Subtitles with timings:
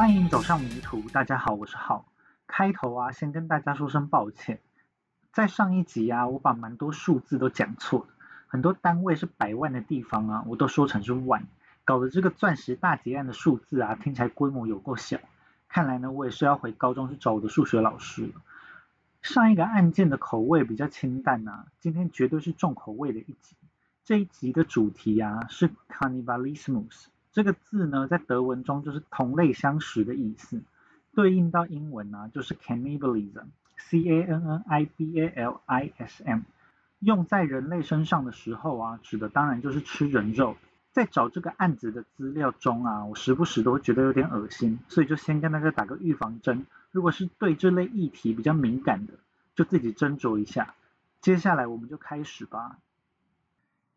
[0.00, 2.06] 欢迎走上迷途，大家好，我是浩。
[2.46, 4.58] 开头啊，先跟大家说声抱歉，
[5.30, 8.06] 在上一集啊，我把蛮多数字都讲错了，
[8.46, 11.46] 很多单位是百万的地方啊，我都说成是万，
[11.84, 15.18] 搞得这个钻石大劫案的数字啊，听起来规模有够小。
[15.68, 18.32] 看来呢，我也是要回高中去找我的数学老师了。
[19.20, 23.54] 上一个案件的口味比较清淡啊，今天绝对是重口味的一集。
[24.02, 30.62] 这一集的主题啊是 Carnivalismus，这个字呢在德文中就是同类相食的意思，
[31.14, 36.40] 对应到英文呢就是 cannibalism，c a n n i b a l i s m，
[36.98, 40.56] 用在人类身上的时候啊，指的当然就是吃人肉。
[40.92, 46.66] 在找这个案子的资料中啊，我时不时都会觉得有点恶心，所以就先跟大家打个预防针。
[46.90, 49.12] 如果是对这类议题比较敏感的，
[49.54, 50.74] 就自己斟酌一下。
[51.20, 52.76] 接下来我们就开始吧。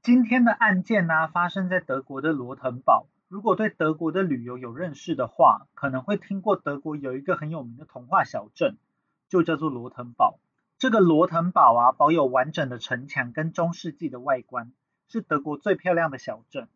[0.04, 3.08] 今天的案件呢，发生在德国的罗滕堡。
[3.34, 8.78] 如果对德国的旅游有认识的话，可能会听过德国有一个很有名的童话小镇，
[9.28, 10.38] 就叫做罗滕堡。
[10.78, 14.72] 这个罗滕堡啊，保有完整的城墙跟中世纪的外观，
[15.08, 16.68] 是德国最漂亮的小镇，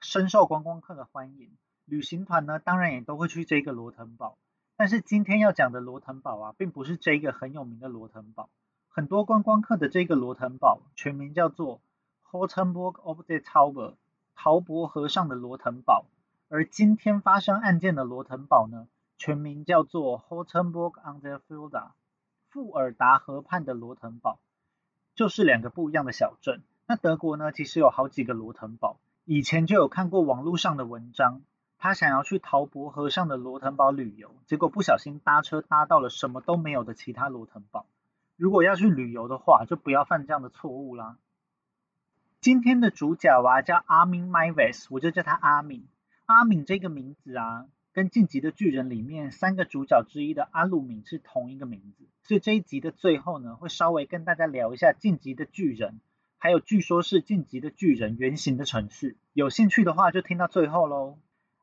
[0.00, 1.52] 深受观光客的欢迎。
[1.84, 4.36] 旅行团呢，当然也都会去这个罗滕堡。
[4.76, 8.50] 但是今天要讲的罗滕堡啊，并不是这个很有名的罗滕堡。
[8.88, 11.80] 很多观光客的这个罗滕堡，全名叫做。
[12.32, 13.94] Hortenburg of the Tower，
[14.42, 16.06] 陶博河上的罗滕堡。
[16.48, 18.88] 而今天发生案件的罗滕堡呢，
[19.18, 21.90] 全名叫做 Hortenburg on the Fulda，
[22.48, 24.38] 富尔达河畔的罗滕堡，
[25.14, 26.62] 就是两个不一样的小镇。
[26.86, 28.96] 那德国呢，其实有好几个罗滕堡。
[29.26, 31.42] 以前就有看过网络上的文章，
[31.76, 37.84] 他想要去陶博河上的罗滕堡旅游，结果不小心搭车搭到了什么都没有的其他罗滕堡。
[38.36, 41.18] 如果要去旅游的话，就不要犯这样的错误啦。
[42.40, 45.86] 今天的主角啊叫阿敏 Myves，我就叫他阿敏。
[46.24, 52.08] 阿敏这个名字啊，跟《晋级的巨人》里面三个主角之一的阿鲁敏是同一个名字。
[52.22, 55.90] 所以这一集的最后呢，会稍微跟大家聊一下《晋级的巨人》，
[56.38, 59.18] 还有据说是《晋级的巨人》原型的城市。
[59.34, 61.18] 有兴趣的话，就听到最后喽。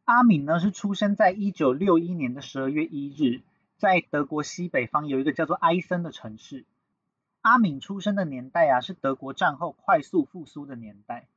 [0.05, 3.41] 阿敏呢是出生在一九六一年的十二月一日，
[3.77, 6.66] 在德国西北方有一个叫做埃森的城市。
[7.41, 11.27] 阿敏出生的年代啊，是德国战后快速复苏的年代，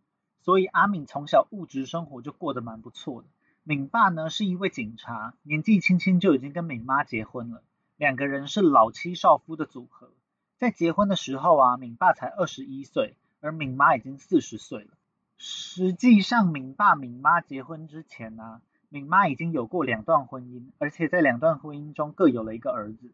[0.41, 3.29] 所以阿敏从小物质生活就过得蛮不错的。
[3.63, 7.63] 敏爸呢是一位警察，年纪轻轻就已经跟敏妈结婚了，
[7.97, 10.11] 两个人是老妻少夫的组合。
[10.59, 14.91] 在结婚的时候啊，敏爸才二十一岁，而敏妈已经四十岁了。
[15.37, 23.13] 实际上，敏爸敏妈结婚之前呢，敏妈已经有过两段婚姻，而且在两段婚姻中各有了一个儿子。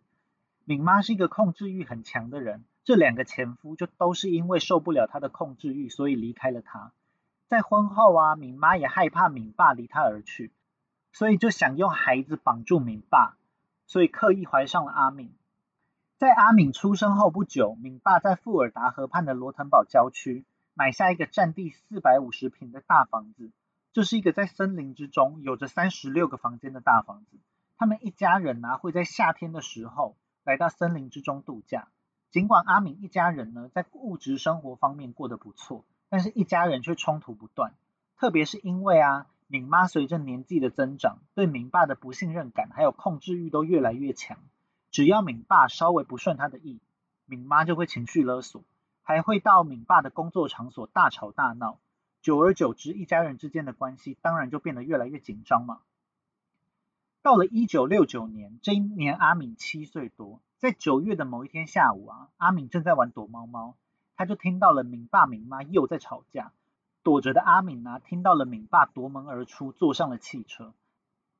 [0.64, 2.64] 敏妈是一个控制欲很强的人。
[2.86, 6.92] 这两个前夫就都是因为受不了他的控制欲，所以离开了他。
[7.48, 10.52] 在婚后啊，敏妈也害怕敏爸离她而去，
[11.12, 13.36] 所以就想用孩子绑住敏爸，
[13.88, 15.34] 所以刻意怀上了阿敏。
[16.16, 23.50] 在阿敏出生后不久，敏爸在富尔达河畔的罗滕堡郊区买下一个占地四百五十平的大房子，
[23.92, 27.36] 这是一个在森林之中有着三十六个房间的大房子。
[27.76, 31.88] 他们一家人呢会在夏天的时候来到森林之中度假。
[32.36, 37.72] 尽管阿敏一家人呢在物质生活方面过得不错，但是一家人却冲突不断。
[38.18, 44.36] 特别是因为啊，敏妈随着年纪的增长，对敏爸的不信任感还有控制欲都越来越强。
[44.90, 46.82] 只要敏爸稍微不顺他的意，
[47.24, 48.64] 敏妈就会情绪勒索，
[49.00, 51.78] 还会到敏爸的工作场所大吵大闹。
[52.20, 55.80] 久而久之，一家人之间的关系当然就变得越来越紧张嘛。
[57.26, 60.40] 到了一九六九年，这一年阿敏七岁多。
[60.58, 63.74] 在九月的某一天下午啊，阿敏正在玩躲猫猫，
[64.14, 66.52] 他就听到了敏爸敏妈又在吵架。
[67.02, 70.72] 躲着的阿敏呢，听到了敏爸夺门而出，坐上了汽车。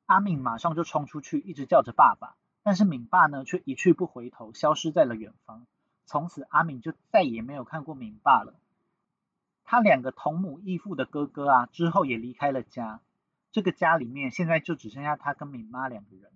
[0.06, 2.34] 阿敏马上就冲出去，一直叫着爸爸，
[2.64, 5.68] 但是敏爸呢，却一去不回头，消失在了远方。
[6.04, 8.54] 从此，阿敏就再也没有看过敏爸了。
[9.62, 13.02] 他两个同母异父的哥哥啊，之后也离开了家。
[13.56, 16.30] 这个家里面现在就只剩下他跟敏妈两个人。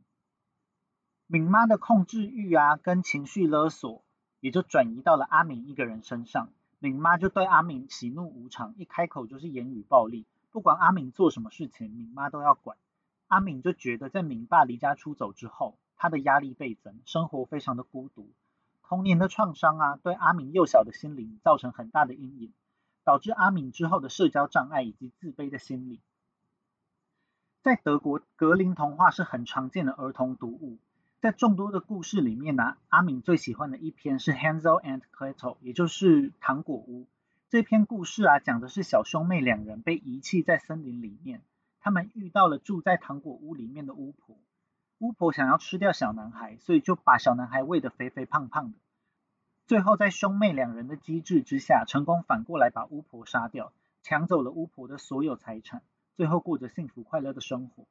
[1.26, 4.02] 敏妈的控制欲啊，跟情绪勒索，
[4.40, 6.50] 也就转移到了阿敏一个人身上。
[6.78, 12.78] 敏妈就对阿敏喜怒无常，一开口就是言语暴力，不管阿敏做什么事情，敏妈都要管。
[13.26, 18.32] 阿敏就觉得在敏爸离家出走之后，他的压力倍增，生活非常的孤独。
[18.82, 22.54] 童年的创伤啊，对阿敏幼小的心灵造成很大的阴影，
[23.04, 26.00] 导致阿敏之后的社交障碍以及自卑的心理。
[27.62, 30.78] 在德国，格林童话是很常见的儿童读物。
[31.20, 37.06] 在众多的故事里面呢，阿敏最喜欢的一篇是 Hansel and Gretel，也就是糖果屋。
[37.50, 41.42] 这篇故事啊，讲的是小兄妹两人被遗弃在森林里面，
[41.80, 44.38] 他们遇到了住在糖果屋里面的巫婆。
[44.96, 48.78] 巫婆想要吃掉小男孩，所以就把小男孩喂得肥肥胖胖的。
[49.66, 55.82] 最后在兄妹两人的机智之下，成功反过来把巫婆杀掉，抢走了巫婆的所有财产，
[56.16, 57.84] 最后过着幸福快乐的生活。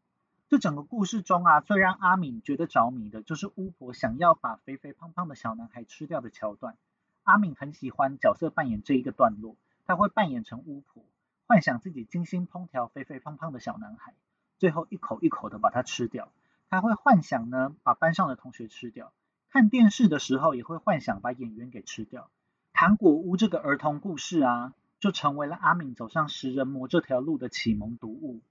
[0.50, 6.76] 这整个故事中啊，最让阿敏觉得着迷的就是巫婆想要把肥肥胖胖的小男孩吃掉的桥段。
[7.24, 9.56] 阿敏很喜欢角色扮演这一个段落，
[9.86, 11.04] 他会扮演成巫婆，
[11.46, 14.14] 幻想自己精心烹调肥肥胖胖的小男孩，
[14.58, 16.32] 最后一口一口的把它吃掉。
[16.72, 19.12] 他会幻想呢，把班上的同学吃掉。
[19.50, 22.30] 看电视的时候，也会幻想把演员给吃掉。
[22.74, 28.42] 糖果屋这个儿童故事啊，就成为了阿敏走上食人魔这条路的启蒙读物。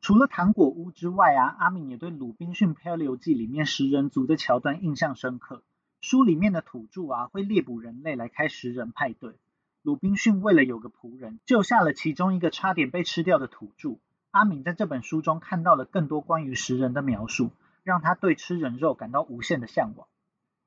[0.00, 5.62] 除了糖果屋之外啊，阿敏也对《鲁滨逊漂流记》里面食人族的桥段印象深刻。
[6.00, 9.34] 书里面的土著啊，会猎捕人类来开食人派对。
[9.82, 13.96] 鲁滨逊为了有个仆人，救下了其中一个差点被吃掉的土著。
[14.30, 17.50] 阿敏在这本书中看到了更多关于食人的描述，
[17.82, 20.06] 让他对吃人肉感到无限的向往。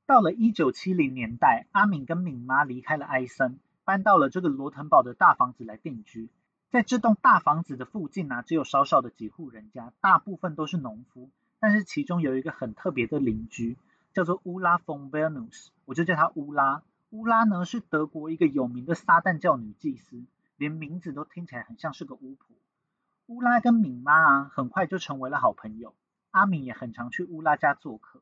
[0.06, 3.60] 到了一九七零年代，阿敏跟敏妈离开了埃森，
[3.92, 6.30] 搬到了这个罗腾堡的大房子来定居。
[6.70, 11.30] 在这栋大房子的附近呢，只有少少的几户人家，大部分都是农夫。
[11.60, 13.76] 但是其中有一个很特别的邻居，
[14.14, 16.84] 叫做乌拉冯贝努斯，我就叫她乌拉。
[17.10, 20.24] 乌拉呢是德国一个有名的撒旦教女祭司，
[20.56, 22.56] 连名字都听起来很像是个巫婆。
[23.26, 25.94] 乌拉跟敏妈啊，很快就成为了好朋友。
[26.30, 28.22] 阿敏也很常去乌拉家做客。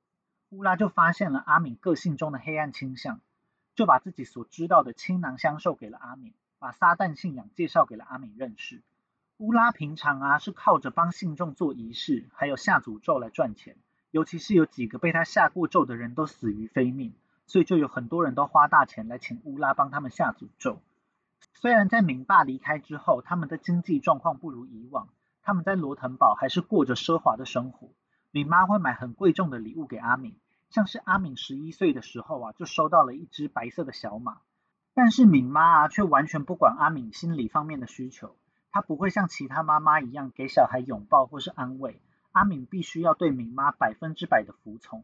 [0.49, 3.21] 乌拉就发现了阿敏个性中的黑暗倾向，
[3.79, 8.81] 就把自己所知道的倾囊相授给了阿敏，把撒旦信仰介绍给了阿敏认识。
[9.37, 13.77] 乌拉平常啊是靠着帮信众做仪式，还有下诅咒来赚钱。
[14.11, 17.13] 尤其是有几个被他下过咒的人都死于非命，
[17.47, 20.81] 所以就有很多人都花大钱来请乌拉帮他们下诅咒。
[21.53, 25.07] 虽然在敏爸离开之后，他们的经济状况不如以往，
[25.41, 27.87] 他们在罗腾堡还是过着奢华的生活。
[28.31, 30.35] 敏妈会买很贵重的礼物给阿敏，
[30.69, 34.39] 像是阿敏十一岁的时候啊，就收到了一只白色的小马。
[34.93, 38.35] 但是敏妈啊，却完全不管阿敏心理方面的需求，
[38.71, 42.01] 她不会像其他妈妈一样给小孩拥抱或是安慰。
[42.31, 45.03] 阿敏必须要对敏妈百分之百的服从，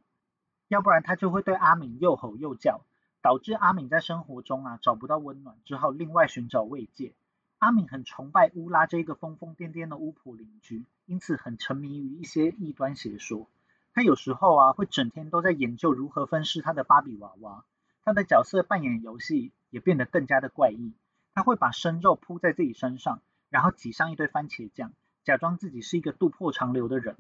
[0.68, 2.82] 要不然她就会对阿敏又吼又叫。
[3.22, 7.16] 导致阿敏在生活中啊找不到温暖，只好另外寻找慰藉。
[7.58, 13.50] 阿敏很崇拜乌拉这个疯疯癫癫的巫婆邻居，因此很沉迷于一些异端邪说。
[13.96, 17.64] 他有时候啊会整天都在研究如何分尸他的芭比娃娃。
[18.04, 20.94] 他的角色扮演游戏也变得更加的怪异。
[21.34, 24.92] 他会把生肉铺在自己身上，然后挤上一堆番茄酱，
[25.24, 27.16] 假装自己是一个肚破长流的人。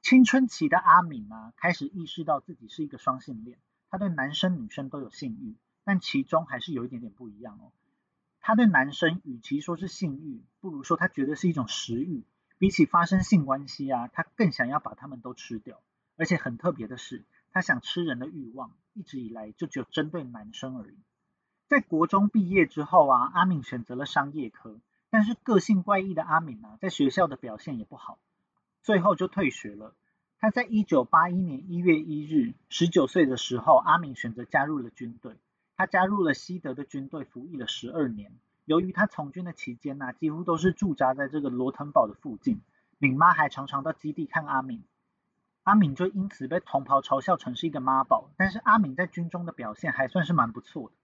[0.00, 3.58] 青春期的阿敏啊开始意识到自己是一个双性恋。
[3.90, 5.54] 他对男生女生都有性欲，
[5.84, 7.72] 但其中还是有一点点不一样哦。
[8.40, 12.24] 他对男生与其说是性欲，不如说他觉得是一种食欲。
[12.58, 15.80] 比起发生性关系啊，他更想要把他们都吃掉。
[16.16, 20.96] 而且很特别的是，他想吃人的欲望一直以来就只有针对男生而已。
[21.68, 24.80] 在国中毕业之后啊，阿敏选择了商业科，
[25.10, 28.18] 但是个性怪异的阿敏啊，在学校的表现也不好，
[28.82, 29.94] 最后就退学了。
[30.40, 35.36] 他在一九八一年一月一日，十九岁的时候，阿敏选择加入了军队。
[35.76, 38.32] 他加入了西德的军队，服役了十二年。
[38.68, 42.60] 由于他从军的期间呢，几乎都是驻扎在这个罗腾堡的附近。
[42.98, 44.84] 敏妈还常常到基地看阿敏，
[45.62, 48.28] 阿敏就因此被同袍嘲笑成是一个妈宝。
[48.36, 50.94] 但是阿敏在军中的表现还算是蛮不错的，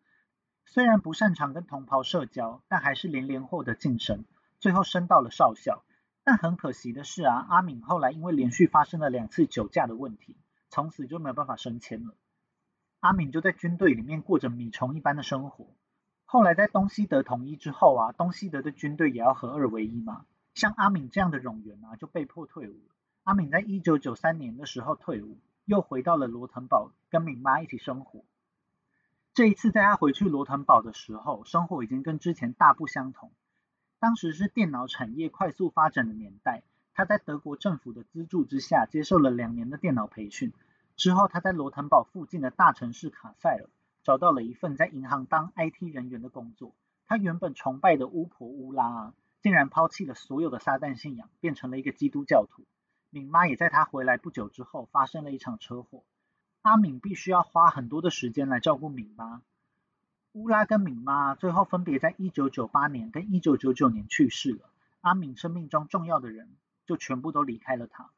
[0.66, 4.26] 虽然不擅长跟同袍社交，但还是连连获得晋升，
[4.61, 5.85] 最后升到了少校。
[6.23, 10.37] 但很可惜的是啊，阿敏后来因为连续发生了两次酒驾的问题，
[10.68, 12.14] 从此就没有办法升迁了。
[13.00, 15.66] 阿敏就在军队里面过着米虫一般的生活。
[16.26, 20.25] 后来在东西德统一之后啊，东西德的军队也要合二为一嘛。
[20.54, 22.76] 像阿敏这样的冗员啊，就被迫退伍。
[23.25, 28.25] 阿敏在一九九三年的时候退伍，又回到了罗腾堡跟敏妈一起生活。
[29.33, 33.33] 这一次在他回去罗腾堡的时候，生活已经跟之前大不相同。
[33.99, 36.62] 当时是电脑产业快速发展的年代，
[36.93, 40.52] 他在德国政府的资助之下接受了两年的电脑培训。
[40.97, 43.69] 之后，他在罗腾堡附近的大城市卡塞尔
[44.04, 46.73] 找到了一份在银行当 IT 人员的工作。
[47.06, 52.62] 他原本崇拜的巫婆乌拉，竟然抛弃了所有的撒旦信仰，变成了一个基督教徒。
[53.11, 56.02] 敏妈也在他回来不久之后发生了一场车祸。
[56.62, 59.42] 阿敏必须要花很多的时间来照顾敏妈。
[60.32, 64.70] 乌拉跟敏妈最后分别在一九九八年跟一九九九年去世了。
[65.00, 66.49] 阿敏生命中重要的人
[66.87, 68.11] 就全部都离开了他。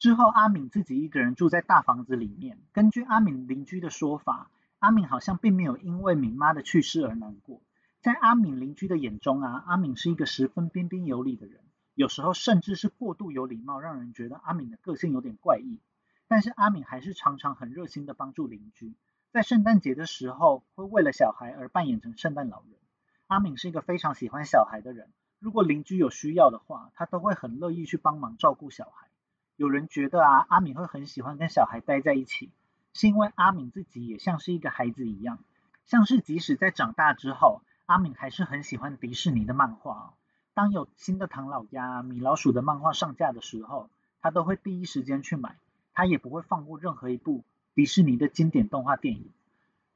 [0.00, 2.58] 之后，阿敏自己一个人住在大房子里面。
[2.72, 7.62] 根据阿敏邻居的说法，阿敏好像并没有因为敏妈的去世而难过。
[8.02, 11.60] 在阿敏邻居的眼中啊，阿敏是一个十分彬彬有礼的人，
[11.94, 15.80] 有时候甚至是过度有礼貌，让人觉得阿敏的个性有点怪异。
[16.28, 18.94] 但是阿敏还是常常很热心的帮助邻居，
[19.30, 22.78] 在圣诞节的时候会为了小孩而扮演成圣诞老人。
[23.26, 29.08] 阿敏是一个非常喜欢小孩的人，如果邻居有需要的话，他都会很乐意去帮忙照顾小孩。
[29.56, 32.50] 有人觉得啊，阿敏会很喜欢跟小孩待在一起，
[32.94, 35.38] 是因为阿敏自己也像是一个孩子一样，
[35.84, 40.14] 像是即使在长大之后，阿敏还是很喜欢迪士尼的漫画。
[40.54, 43.90] 当有新的唐老鸭、米老鼠的漫画上架的时候，
[44.22, 45.56] 他都会第一时间去买。
[45.92, 49.30] 他也不会放过任何一部迪士尼的经典动画电影。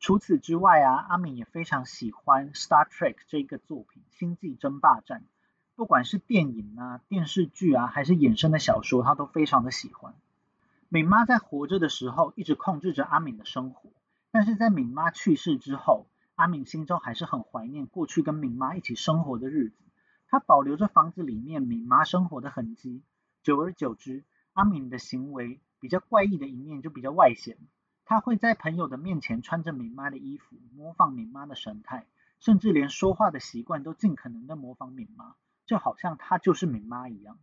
[0.00, 5.20] 除此之外啊，阿敏也非常喜欢《Star Trek》这个作品，《星际争霸战》。
[5.74, 10.14] 不管是电影啊、电视剧啊，还是衍生的小说，他都非常的喜欢。
[10.88, 13.90] 敏妈在活着的时候，一直控制着阿敏的生活。
[14.30, 19.76] 但是在敏妈去世之后，阿敏心中还是很怀念过去跟敏妈一起生活的日子。
[20.26, 23.02] 他保留着房子里面敏妈生活的痕迹。
[23.42, 25.60] 久而久之，阿敏的行为。
[25.80, 27.56] 比较怪异的一面就比较外显，
[28.04, 32.04] 他会在朋友的面前穿着敏妈的衣服，模仿敏妈的神态，
[32.40, 37.38] 甚至连说话的习惯都尽可能的模仿敏妈，就好像他就是敏妈一样。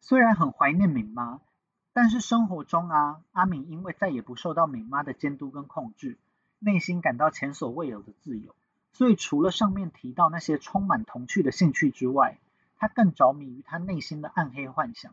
[0.00, 1.42] 虽然很怀念敏妈，
[1.92, 6.18] 但是生活中啊，阿敏因为再也不受到敏妈的监督跟控制，
[6.58, 8.54] 内心感到前所未有的自由，
[8.92, 12.38] 所以除了上面提到那些充满童趣的兴趣之外，
[12.76, 15.12] 他更着迷于他内心的暗黑幻想。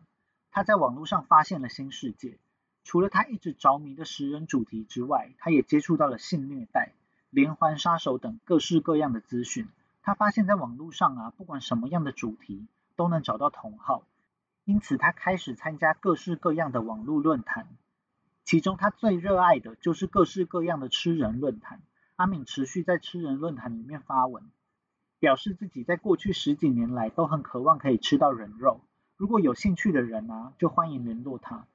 [0.52, 2.38] 他在网络上发现了新世界，
[2.84, 6.94] 除了他一直着迷的食人主题之外，他也接触到了性虐待、
[7.30, 9.68] 连环杀手等各式各样的资讯。
[10.04, 12.66] 他发现，在网络上啊，不管什么样的主题
[12.96, 14.04] 都能找到同好，
[14.68, 17.70] 因此他开始参加各式各样的网络论坛。
[18.44, 21.82] 其中他最热爱的就是各式各样的吃人论坛。
[22.18, 24.44] 阿敏持续在吃人论坛里面发文，
[25.20, 28.82] 表示自己在过去十几年来都很渴望可以吃到人肉。
[29.16, 31.66] 如果有兴趣的人啊，就欢迎联络他。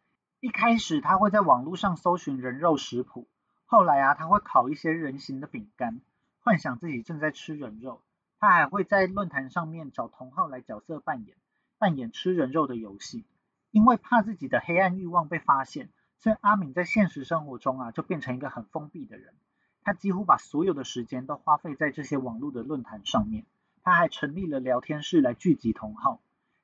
[0.40, 3.26] 一开始他会在网络上搜寻人肉食谱，
[3.64, 6.02] 后来啊，他会烤一些人形的饼干，
[6.40, 8.02] 幻想自己正在吃人肉。
[8.38, 11.36] 他还会在论坛上面找同好来角色扮演，
[11.82, 13.24] 扮演吃人肉的游戏。
[13.72, 19.34] 因为怕自己的黑暗欲望被发现，所以阿敏在现实生活中啊，就变成一个很封闭的人。
[19.82, 23.46] 他几乎把所有的时间都花费在这些网络的论坛上面。
[23.82, 26.20] 他还成立了聊天室来聚集同好。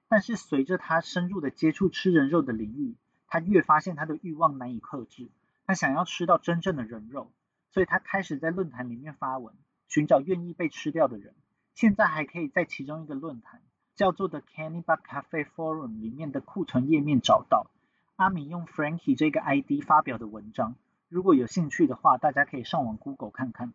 [0.07, 2.95] 但是随着他深入的接触吃人肉的领域，
[3.27, 5.31] 他越发现他的欲望难以克制，
[5.67, 7.33] 他想要吃到真正的人肉，
[7.71, 9.53] 所以他开始在论坛里面发文，
[9.89, 11.35] 寻找愿意被吃掉的人。
[11.75, 13.61] 现在还可以在其中一个论坛
[13.99, 17.67] 叫做 The Cannibal Cafe Forum 里面的库存页面找到
[18.14, 20.76] 阿米用 Frankie 这个 ID 发表的文章。
[21.09, 23.73] 如果有兴趣的话，大家可以上网 Google 看看。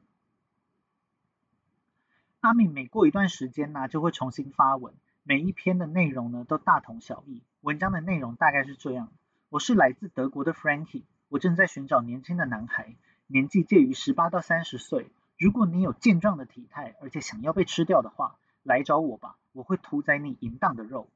[2.39, 4.94] 阿米每过一段时间呢，就会重新发文。
[5.24, 7.44] 每一篇的内容呢都大同小异。
[7.60, 9.12] 文章的内容大概是这样：
[9.50, 12.96] 我是来自德国的 Frankie，我正在寻找年轻的男孩，
[13.27, 15.12] 年纪介于十八到三十岁。
[15.38, 21.10] 如果你有健壮的体态，而且想要被吃掉的话，来找我吧，我会屠宰你淫荡的肉。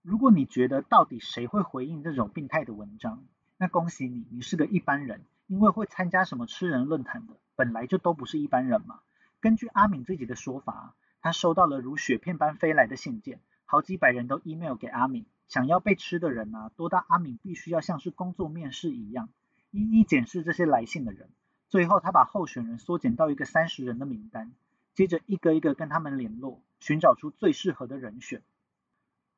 [0.00, 3.22] 如果你觉得到底谁会回应这种病态的文章，
[3.58, 9.00] 那恭喜你，你是个一般人，因为会参加什么吃人论坛的，本来就都不是一般人嘛。
[9.40, 10.94] 根据阿敏自己的说法。
[11.22, 19.28] 他收到了如雪片般飞来的信件，好几百人都 email 给阿敏，想要被吃的人啊，多到阿敏必须要像是工作面试一样，
[19.72, 21.28] 一一检视这些来信的人。
[21.68, 24.52] 最后，他把候选人缩减到一个三十人的名单，
[24.96, 28.42] 接着一个一个跟他们联络，寻找出最适合的人选。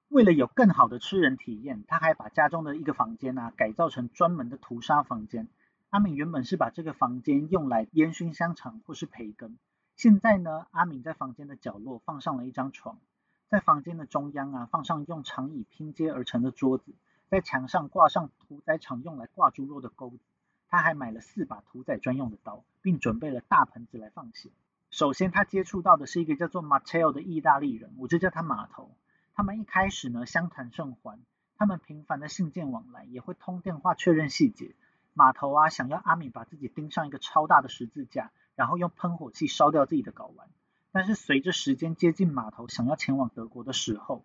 [0.07, 5.49] 为了有更好的吃人体验，他还把家中的一个房间啊改造成专门的屠杀房间。
[5.91, 9.59] 阿敏原本是把这个房间用来烟熏香肠或是培根。
[9.97, 13.01] 现在呢，阿敏在房间的角落放上了一张床，
[13.49, 16.95] 在房间的中央啊，放上用长椅拼接而成的桌子，
[17.31, 20.21] 在墙上挂上屠宰场用来挂猪肉的钩子。
[20.69, 24.51] 他还买了四把屠宰专用的刀，并准备了大盆子来放血。
[24.99, 28.91] 首先，他接触到的是一个叫做 Matteo 的意大利人，我就叫他码头。
[29.33, 31.21] 他们一开始呢，相谈甚欢，
[31.57, 34.75] 他们频繁的信件往来，也会通电话确认细节。
[35.15, 38.33] 码头啊，想要阿米把自己钉上一个超大的十字架。
[38.57, 40.49] 然后用喷火器烧掉自己的睾丸，
[40.91, 44.25] 但是随着时间接近码头想要前往德国的时候，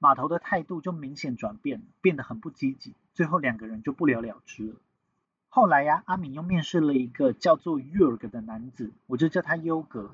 [0.00, 4.74] 码头的态度就明显转变了，变得很不积极，最后两个人就不了了之了。
[5.54, 10.10] 后来呀，阿敏又面试了一个叫做 Yurg 的男子，我就叫他优格。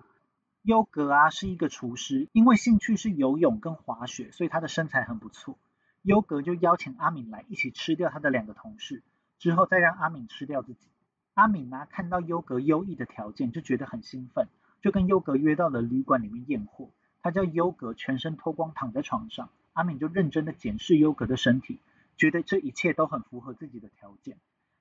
[0.60, 5.56] 优格啊是一个厨师，因为兴趣是游泳跟滑雪，所以他的身材很不错。
[6.02, 9.02] 优格就邀请阿敏来一起吃掉他的两个同事，
[9.38, 10.90] 之后再让阿敏吃掉自己。
[11.32, 14.46] 阿敏呢，看到优格优异的条件，就觉得很兴奋，
[14.82, 16.90] 就跟优格约到了旅馆里面验货。
[17.22, 21.80] 他叫优格全身脱光躺在床上，阿敏就认真的检视优格的身体，
[22.18, 24.36] 觉得这一切都很符合自己的条件。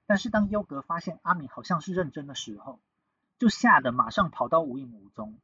[0.09, 2.79] 但是当优格发现阿敏好像是认真的时候，
[3.37, 5.37] 就吓得马上跑到无影无踪。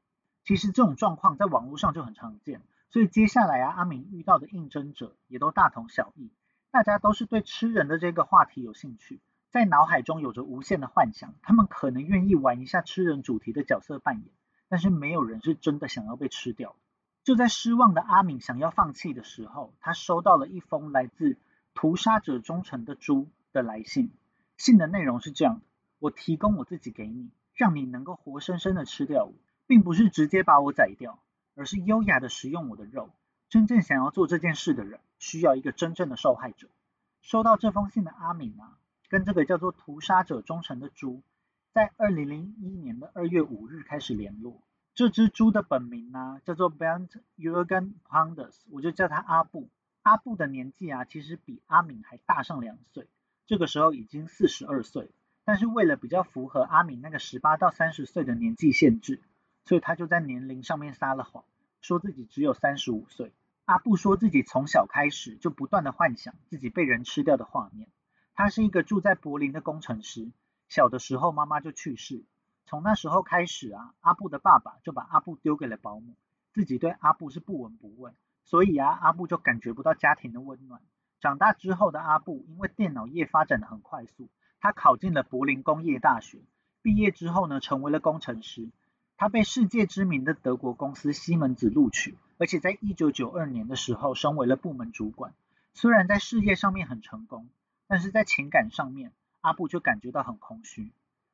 [0.44, 6.32] 其实这种状况在网络上就很常见，所以接下来啊，阿敏遇到的应征者也都大同小异，
[6.72, 9.20] 大家都是对吃人的这个话题有兴趣，
[9.52, 14.26] 在脑海中有着无限的幻想，他们可能愿意玩一下吃人主题的角色扮演，
[14.68, 16.76] 但是没有人是真的想要被吃掉。
[17.24, 21.38] 就在失望的阿敏想要放弃的时候，他收到了一封来自
[21.76, 24.10] 屠杀者忠诚的猪的来信，
[24.58, 25.62] 信的内容是这样的：
[26.00, 27.32] 我提供我自己给你。
[27.58, 29.34] 让你能够活生生的吃掉我，
[29.66, 31.24] 并不是直接把我宰掉，
[31.56, 33.10] 而是优雅的食用我的肉。
[33.48, 36.68] 真正想要做这件事的人，需要一个真正的受害者。
[37.22, 41.22] 收到这封信的阿敏啊，跟这个叫做屠杀者忠诚的猪，
[41.72, 44.62] 在二零零一年的二月五日开始联络。
[44.94, 49.70] 这只猪的本名呢，叫做 Bent Jurgen Ponders，我就叫他阿布。
[50.02, 53.08] 阿布的年纪啊，其实比阿敏还大上两岁，
[53.46, 55.10] 这个时候已经四十二岁。
[55.48, 59.22] 但是为了比较符合阿敏那个十八到三十岁的年纪限制，
[59.64, 61.44] 所以他就在年龄上面撒了谎，
[61.82, 63.32] 说自己只有三十五岁。
[63.66, 67.88] 阿布说自己从小开始就不断的幻想自己被人吃掉的画面。
[68.34, 70.32] 他是一个住在柏林的工程师，
[70.68, 72.24] 小的时候妈妈就去世，
[72.66, 76.16] 从那时候开始啊，阿布的爸爸就把阿布丢给了保姆，
[76.54, 80.82] 自己对阿布是不闻不问，所以啊，阿布就感觉不到家庭的温暖。
[81.22, 84.30] 长大之后的阿布，因为电脑业发展的很快速。
[84.60, 86.40] 他考进了柏林工业大学，
[86.82, 88.70] 毕业之后呢，成为了工程师。
[89.18, 95.34] 他被世界知名的德国公司西门子录取，而且在一九九二年的时候升为了部门主管。
[95.74, 97.48] 虽然在事业上面很成功，
[97.88, 100.92] 但是在情感上面，阿布就感觉到很空虚。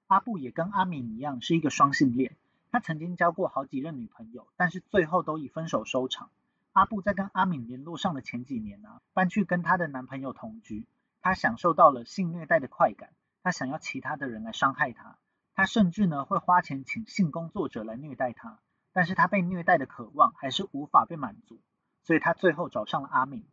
[0.07, 2.35] 阿布也跟阿敏一样是一个双性恋，
[2.69, 6.29] 他曾经交过好几任女朋友，但是最后都以分手收场。
[6.73, 10.87] 阿布在跟阿敏联络上的前几年呢，搬去跟她的男朋友同居，
[11.21, 13.09] 她享受到了性虐待的快感。
[13.43, 15.17] 她想要其他的人来伤害她，
[15.53, 18.59] 她甚至呢会花钱请性工作者来虐待她，
[18.93, 21.59] 但是她被虐待的渴望还是无法被满足，
[22.03, 23.45] 所以她最后找上了阿敏。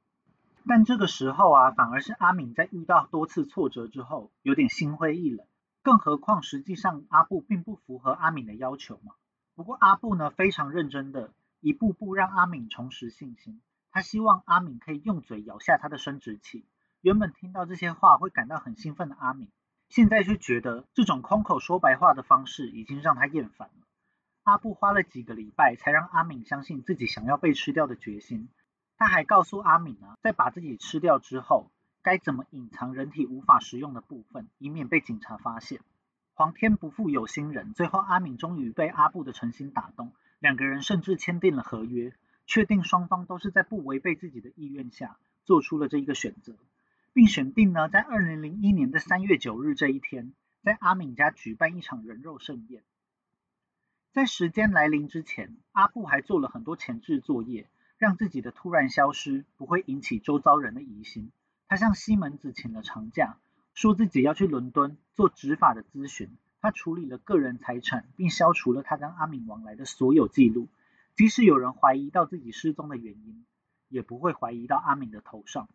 [0.69, 5.45] 但这个时候啊，反而是阿敏在遇到多次挫折之后，有点心灰意冷。
[5.83, 9.15] 更何况实际上阿布并不符合阿敏的要求嘛。
[9.55, 13.61] 不过阿布呢非常认真的，一步步让阿敏重拾信心。
[13.91, 16.65] 他希望阿敏可以用嘴咬下他的生殖器。
[17.01, 19.49] 原本听到这些话会感到很兴奋的阿敏。
[19.89, 23.87] 现在却觉得这种空口说白话的方式已经让他厌烦了。
[24.43, 28.49] 阿布花了几个礼拜才让阿敏相信自己想要被吃掉的决心。
[28.97, 31.71] 他还告诉阿敏啊，在把自己吃掉之后，
[32.03, 35.81] 该怎么隐藏人体无法食用的部分，以免被警察发现。
[36.35, 42.13] 皇天不负有心人，最后阿敏终于被阿布的诚心打动，两个人甚至签订了合约，
[42.47, 46.55] 确定双方都是在不违背自己的意愿下做出了这一个选择。
[47.13, 52.83] 并选定呢，在二零零一年的三月九日这一天，在阿敏家举办一场人肉盛宴。
[54.13, 61.33] 在时间来临之前，阿布还做了很多前置作业，让自己的突然消失不会引起周遭人的疑心。
[61.67, 63.39] 他向西门子请了长假，
[63.75, 66.31] 说自己要去伦敦做执法的咨询。
[66.69, 70.69] 他处理了个人财产，并消除了他跟阿敏往来的所有记录。
[71.15, 73.47] 即使有人怀疑到自己失踪的原因，
[73.89, 75.71] 也不会怀疑到阿敏的头上。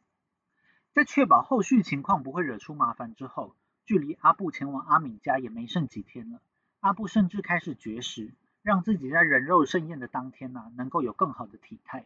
[0.94, 6.40] 在确保后续情况不会惹出麻烦之后，距离阿布前往阿敏家也没剩几天了。
[6.80, 12.06] 阿布甚至开始绝食，让自己在人肉盛宴的当天呢，能够有更好的体态。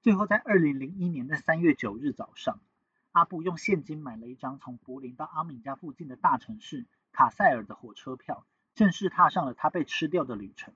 [0.00, 2.60] 最后在二零零一年的三月九日早上，
[3.10, 8.44] 阿布用现金买了一张从柏林到阿敏家附近的大城市卡塞尔的火车票，
[8.74, 10.74] 正式踏上了他被吃掉的旅程。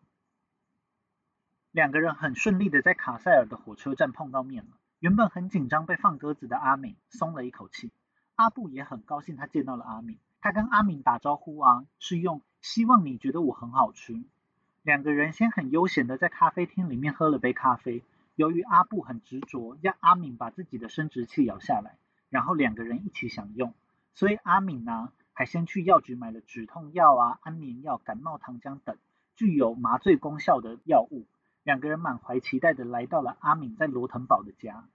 [1.72, 4.70] 两个人很顺利的在卡塞尔的火车站碰到面了。
[4.98, 7.92] 原本很紧张被放鸽子的阿敏松了一口气，
[8.34, 10.18] 阿布也很高兴他见到了阿敏。
[10.40, 14.24] 他跟阿敏打招呼啊，是用希望你觉得我很好吃。
[14.82, 18.02] 两个人先很悠闲的在咖啡厅里面喝了杯咖啡。
[18.36, 21.98] 由于阿布很执着让阿敏把自己的生殖器咬下来，
[22.30, 23.74] 然后两个人一起享用，
[24.14, 28.96] 所以阿敏呢还先去药局买了止痛药啊、安眠药、感冒糖浆等
[29.36, 31.26] 具有麻醉功效的药物。
[31.62, 34.88] 两个人满怀期待的来到了阿敏在罗腾堡的家。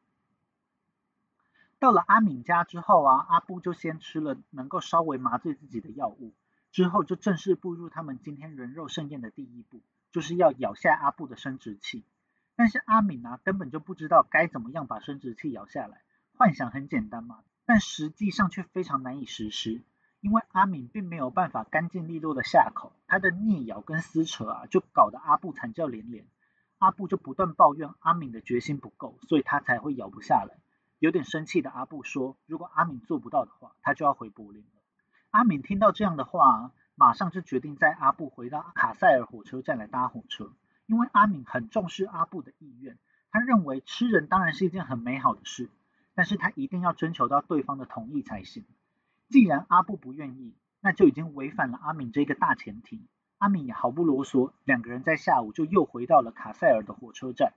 [1.77, 6.33] 到了阿敏家之后啊，阿布就先吃了能够稍微麻醉自己的药物，
[6.71, 9.79] 之后就正式步入他们今天人肉盛宴的第一步，
[10.11, 12.03] 就是要咬下阿布的生殖器。
[12.55, 16.01] 但是阿敏啊，根本就不知道该怎么样把生殖器咬下来。
[16.35, 19.83] 幻想很简单嘛，但实际上却非常难以实施。
[20.21, 26.25] 因为阿敏并没有办法干净利落的下口，他的逆咬跟撕扯啊，就搞得阿布惨叫连连。
[26.77, 30.55] 阿布就不断抱怨阿敏的决心不够，所以他才会咬不下来。
[30.99, 34.81] 有点生气的阿布说：“如果阿敏做不到的话，他就要回柏林了。”
[35.31, 40.53] 阿敏听到这样的话，马上就决定在阿布回到卡塞尔火车站来搭火车，
[40.85, 42.99] 因为阿敏很重视阿布的意愿，
[43.31, 45.69] 他认为吃人当然是一件很美好的事，
[46.13, 48.63] 但是他一定要征求到对方的同意才行。
[49.31, 53.07] 既然阿布不愿意，那就已经违反了阿敏这个大前提。
[53.37, 57.53] 阿敏也毫不啰嗦，两个人在下午就又回到了卡塞尔的火车站。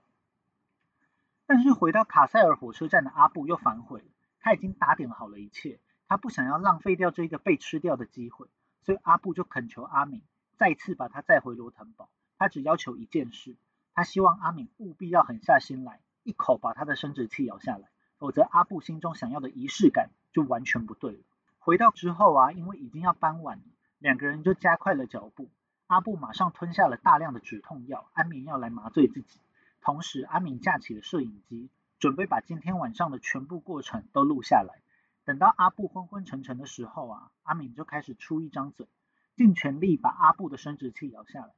[1.45, 4.05] 但是回到卡塞尔火车站的阿布又反悔了，
[4.39, 8.47] 他已经打点好了一切，他不想要浪费掉这个被吃掉的机会，
[8.85, 10.21] 所以阿布就恳求阿敏
[10.55, 12.07] 再次把他载回罗腾堡。
[12.37, 13.57] 他只要求一件事，
[13.93, 21.19] 他希望阿敏务必要狠下心来，一口把他的生殖器咬下来，否则阿布心中想要的仪式感就完全不对了。
[21.65, 23.63] 回到之后啊，因为已经要傍晚了，
[23.97, 25.49] 两个人就加快了脚步。
[25.87, 29.39] 阿布马上吞下了大量的止痛药、安眠药来麻醉自己，
[29.81, 34.83] 同时阿敏架起了摄影机，准备把今天晚上的全部过程都录下来。
[35.23, 38.87] 等到阿布昏昏沉沉的时候啊，阿敏就开始出一张嘴，
[39.35, 41.51] 尽全力把阿布的生殖器咬下来。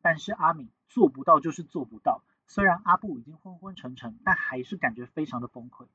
[0.00, 2.22] 但是阿敏做不到，就是做不到。
[2.46, 5.86] 虽然阿布已经昏昏沉沉，但还是感觉非常的崩溃。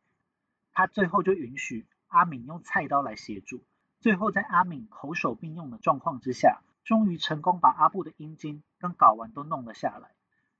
[0.71, 3.61] 他最后就允许阿敏用菜刀来协助，
[3.99, 6.61] 最后在阿敏口手并用的状况之下。
[6.85, 10.11] 终于成功把阿布的阴茎跟睾丸都弄了下来，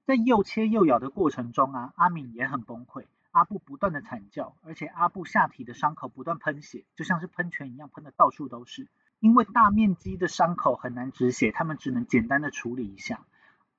[0.05, 8.87] 在又切又咬的过程中啊，阿敏也很崩溃，阿布不断的惨叫，而且阿布下体的伤口不断喷血，就像是喷泉一样喷的到处都是。
[9.19, 13.23] 因为大面积的伤口很难止血，他们只能简单的处理一下。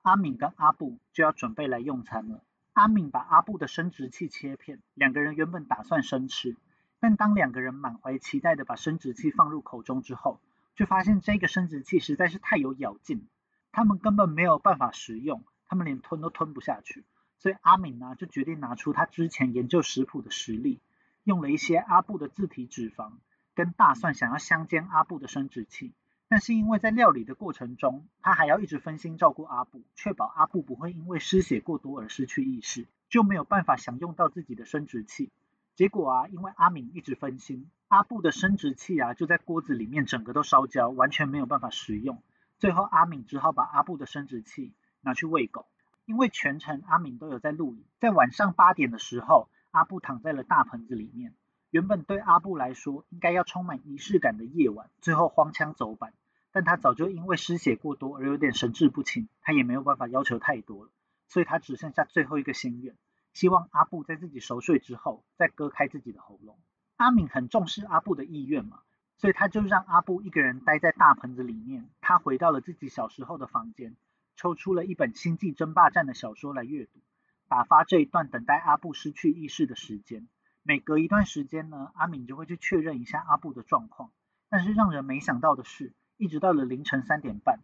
[0.03, 2.45] 阿敏跟阿布就要准备来用餐了。
[2.75, 6.57] 阿敏把阿布的生殖器切片，两个人原本打算生吃，
[7.01, 10.41] 但当两个人满怀期待的把生殖器放入口中之后，
[10.75, 13.27] 就发现这个生殖器实在是太有咬劲，
[13.73, 17.05] 他们根本没有办法食用，他们连吞都吞不下去。
[17.39, 20.81] 所以阿敏呢就决定拿出他之前研究食谱的实力，
[21.23, 23.13] 用了一些阿布的自体脂肪
[23.55, 25.93] 跟大蒜，想要香煎阿布的生殖器。
[26.29, 35.31] 但是因为在料理的过程中，他还要一直分心照顾阿布，确保阿布不会因为失血过多而失去意识，就没有办法享用到自己的生殖器。
[35.77, 37.71] 结果啊，因为阿敏一直分心。
[37.89, 42.23] 阿布的生殖器啊，就在锅子里面，整个都烧焦，完全没有办法食用。
[42.59, 45.67] 最后阿敏只好把阿布的生殖器拿去喂狗。
[46.07, 51.35] 因为全程阿敏都有在录影，在晚上八点的时候，阿布躺在了大盆子里面。
[51.71, 56.15] 原本对阿布来说应该要充满仪式感的夜晚，最后荒腔走板。
[56.53, 60.91] 但他早就因为失血过多而有点神志不清，他也没有办法要求太多了，
[61.29, 62.97] 所以他只剩下最后一个心愿，
[63.37, 66.59] 希望阿布在自己熟睡之后再割开自己的喉咙。
[66.97, 68.81] 阿敏很重视阿布的意愿嘛，
[69.19, 71.87] 所以他就让阿布一个人待在大盆子里面。
[72.01, 73.95] 他回到了自己小时候的房间，
[74.37, 77.03] 抽出了一本《星际争霸战》的小说来阅读，
[77.47, 80.27] 打发这一段等待阿布失去意识的时间。
[80.63, 84.13] 每隔一段时间呢，阿敏就会去确认一下阿布的状况。
[84.49, 87.61] 但是让人没想到的是，一直到了凌晨三点半，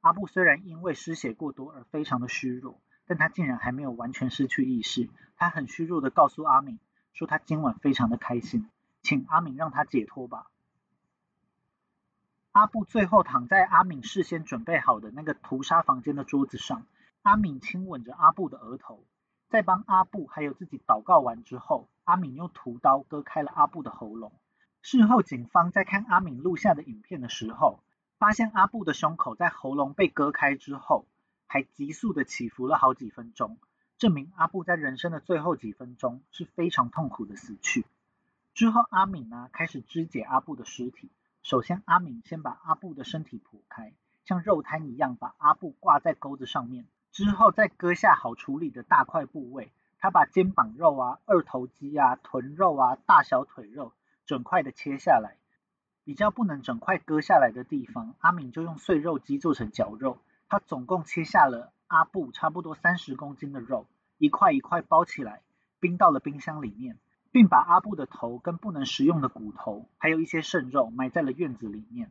[0.00, 5.08] 阿布虽然因为失血过多而非常的虚弱，但他竟然还没有完全失去意识。
[5.36, 6.78] 他很虚弱的告诉阿敏。
[7.12, 8.68] 说他今晚非常的开心，
[9.00, 10.50] 请阿敏让他解脱吧。
[12.52, 16.84] 阿布最后躺在阿敏事先准备好的那个屠杀房间的桌子上，
[17.22, 19.02] 阿敏亲吻着阿布的额头，
[19.48, 24.32] 在帮阿布还有自己祷告完之后，阿敏用屠刀割开了阿布的喉咙。
[24.82, 27.80] 事后警方在看阿敏录下的影片的时候，
[28.18, 31.06] 发现阿布的胸口在喉咙被割开之后，
[31.46, 33.58] 还急速的起伏了好几分钟。
[33.98, 37.86] 证明阿布在人生的最后几分钟是非常痛苦的死去。
[38.54, 41.10] 之后，阿敏呢开始肢解阿布的尸体。
[41.42, 43.92] 首先，阿敏先把阿布的身体剖开，
[44.24, 46.86] 像肉摊一样把阿布挂在钩子上面。
[47.12, 49.70] 之后，再割下好处理的大块部位。
[49.98, 53.92] 他把肩膀肉啊、二头肌啊、臀肉啊、大小腿肉
[54.26, 55.36] 整块的切下来。
[56.04, 60.18] 比较不能整块割下来的地方，阿敏就用碎肉机做成绞肉。
[60.48, 61.72] 他总共切下了。
[61.88, 63.86] 阿布差不多三十公斤的肉，
[64.18, 65.42] 一块一块包起来，
[65.78, 66.98] 冰到了冰箱里面，
[67.30, 72.10] 并把阿布的头跟不能食用的骨头，还有一些剩肉埋在了院子里面。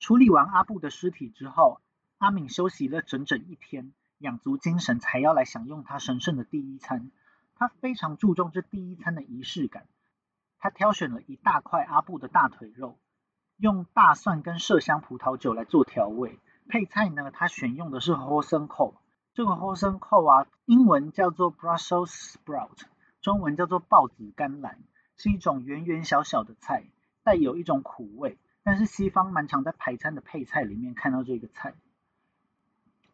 [0.00, 1.80] 处理完阿布的尸体之后，
[2.18, 7.12] 阿敏休息了整整一天，养足精神，才要来享用他神圣的第一餐。
[7.54, 9.86] 他非常注重这第一餐的仪式感，
[10.58, 12.98] 他挑选了一大块阿布的大腿肉，
[13.58, 16.40] 用大蒜跟麝香葡萄酒来做调味。
[16.68, 18.94] 配菜呢，他选用的是 h o s e n k o
[19.34, 22.82] 这个 h o s e n k o 啊，英文叫做 Brussels sprout，
[23.20, 24.78] 中文叫做豹子甘蓝，
[25.16, 26.84] 是一种圆圆小小的菜，
[27.22, 31.74] 带有一种苦味，但是西方蛮常在排餐的配菜里面看到这个菜。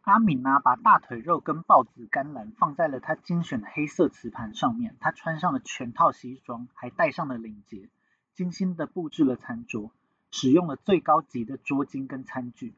[0.03, 4.97] 阿敏呢，把大腿肉跟豹子甘蓝放在了他精选的黑色瓷盘上面。
[4.99, 7.89] 他穿上了全套西装，还戴上了领结，
[8.35, 9.91] 精心的布置了餐桌，
[10.31, 12.75] 使用了最高级的桌巾跟餐具，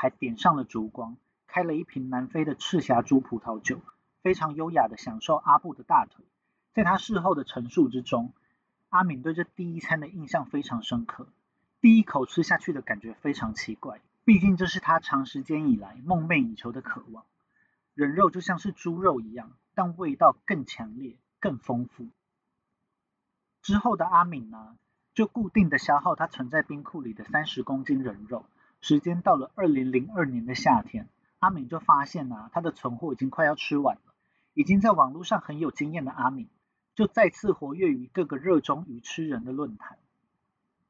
[0.00, 1.16] 还点上了烛光，
[1.48, 3.80] 开了一瓶南非的赤霞珠葡萄酒，
[4.22, 6.24] 非常优雅的享受阿布的大腿。
[6.72, 8.32] 在他事后的陈述之中，
[8.90, 11.26] 阿敏对这第一餐的印象非常深刻。
[11.80, 17.24] 第一口吃下去的感觉非常奇怪，毕竟这是他长时间以来梦寐以求的渴望。
[17.94, 22.06] 人肉就像是猪肉一样，但味道更强烈、更丰富。
[23.62, 24.76] 之后的阿敏呢，
[25.12, 28.46] 就固定的消耗他存在冰库里的三十公斤人肉。
[28.80, 34.02] 时间到了二零零二年的夏天，阿敏就发现啊，他的存货已经快要吃完了。
[34.54, 36.48] 已经在网络上很有经验的阿敏。
[36.94, 39.98] 就再次活跃于各个热衷于吃人的论坛。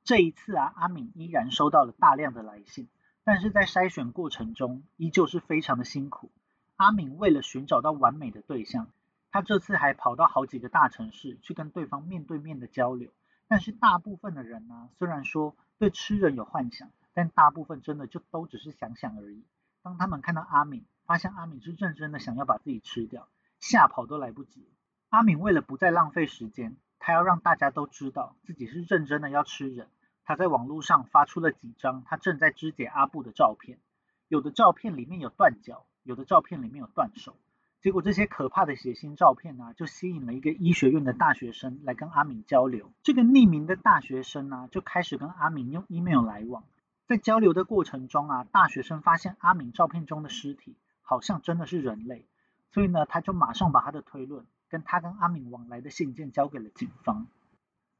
[0.04, 2.88] 这一次啊，阿敏依然收到了大量的来信，
[3.24, 6.30] 但是在筛选过程中依旧是非常的辛苦。
[6.76, 8.88] 阿敏为了寻找到完美的对象，
[9.30, 13.10] 他这次还跑到好几个大城市去跟对方面对面的交流。
[13.46, 19.42] 但是大部分的人呢，虽然说对吃人有幻想，但大部分真的就都只是想想而已。
[19.82, 23.26] 当他们看到阿敏，发现阿敏是认真的想要把自己吃掉，
[23.58, 24.68] 吓跑都来不及。
[25.08, 29.88] 阿敏为了不再浪费时间，他要让大家都知道自己是认真的要吃人。
[30.22, 33.80] 他在网络上发出了几张他正在肢解阿布的照片，
[34.28, 37.34] 有的照片里面有断脚，有的照片里面有断手。
[37.80, 42.92] 结果这些可怕的血腥照片呢，就吸引了一个医学院的大学生来跟阿敏交流。
[43.02, 46.62] 这个匿名的大学生呢，就开始跟阿敏用 email 来往。
[47.08, 52.26] 在交流的过程中啊，大学生发现阿敏照片中的尸体好像真的是人类，
[52.70, 54.44] 所以呢，他就马上把他的推论。
[54.70, 57.26] 跟他跟阿敏往来的信件交给了警方，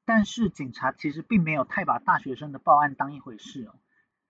[0.05, 3.75] 但是警察其实并没有太把大学生的报案当一回事哦。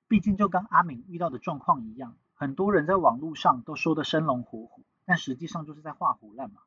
[0.07, 6.61] 毕竟就跟阿敏遇到的状况一样，很多人在网络上都说的生龙活虎，但实际上就是在画虎烂嘛。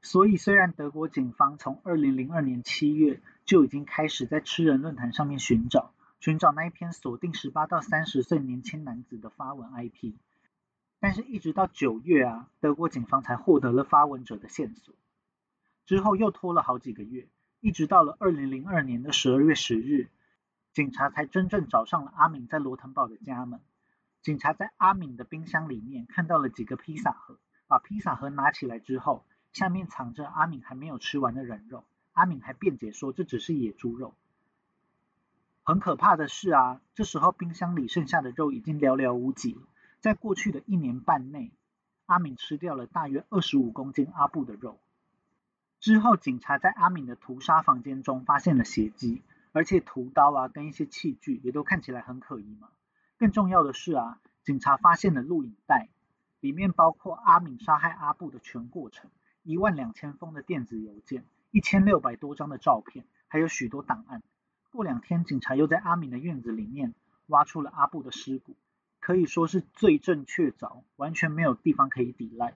[0.00, 10.14] 所以虽然德国警方从二零零二年七月就已经开始在吃人论坛上面寻找寻找那一篇锁定十八到三十岁年轻男子的发文 IP。
[10.98, 14.94] 但是，一直到九月啊，德国警方才获得了发文者的线索。
[15.84, 17.28] 之后又拖了好几个月，
[17.60, 20.08] 一直到了二零零二年的十二月十日，
[20.72, 23.60] 警察才真正找上了阿敏在罗滕堡的家门。
[24.22, 31.84] 警察在阿敏的冰箱里面看到了几个披萨盒，把披萨盒拿起来之后，下面藏着阿敏还没有吃完的人肉。
[32.12, 34.14] 阿敏还辩解说这只是野猪肉。
[35.68, 39.62] 很可怕的是啊，这时候冰箱里剩下的肉已经寥寥无几了。
[39.98, 41.50] 在过去的一年半内，
[42.04, 44.78] 阿敏吃掉了大约二十五公斤阿布的肉。
[45.80, 52.68] 之后，警察在阿敏的屠杀房间中发现了血迹，而且屠刀啊跟一些器具也都看起来很可疑嘛。
[53.18, 55.88] 更重要的是啊，警察发现了录影带，
[56.38, 59.10] 里面包括阿敏杀害阿布的全过程，
[59.42, 64.22] 一万两千封的电子邮件，一千六百多张的照片，还有许多档案。
[64.76, 66.94] 过两天，警察又在阿敏的院子里面
[67.26, 68.54] 挖出了阿布的尸骨。
[69.00, 72.54] 可以说是罪证确凿，完全没有地方可以抵赖。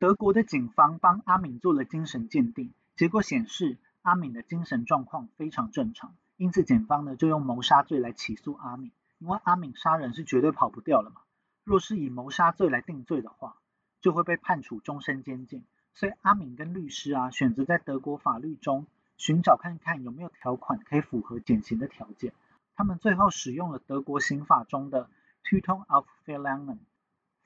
[0.00, 11.22] 德国的警方帮阿敏做了精神鉴定，结果显示阿敏的精神状况非常正常，因此检方呢就用谋杀罪来起诉阿敏，因为阿敏杀人是绝对跑不掉了嘛。
[11.62, 13.56] 若是以谋杀罪来定罪的话，
[14.00, 15.64] 就会被判处终身监禁。
[15.94, 18.86] 所以阿敏跟律师啊选择在德国法律中
[19.20, 22.32] 寻找看看有没有条款可以符合减刑的条件。
[22.74, 25.08] 他们最后使用了德国刑法中的。
[25.42, 26.78] Tötung auf Verlangen，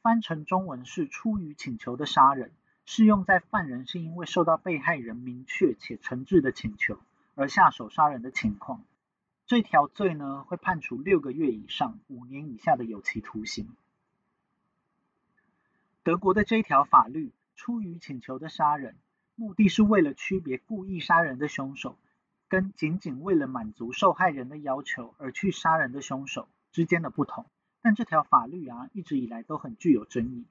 [0.03, 2.51] 翻成中文是出于请求的杀人，
[2.85, 6.99] 适用在犯人是因为受到被害人明确且诚挚的请求
[7.37, 8.83] 而下手杀人的情况。
[9.47, 13.69] 这条罪呢，会判处六个月以上五年以下的有期徒刑。
[16.03, 18.97] 德国的这条法律，出于请求的杀人，
[19.37, 21.97] 目的是为了区别故意杀人的凶手，
[22.49, 27.47] 跟仅仅为了满足受害人的要求而去杀人的凶手之间的不同。
[27.83, 30.47] 但这条法律啊，一直以来都很具有争议。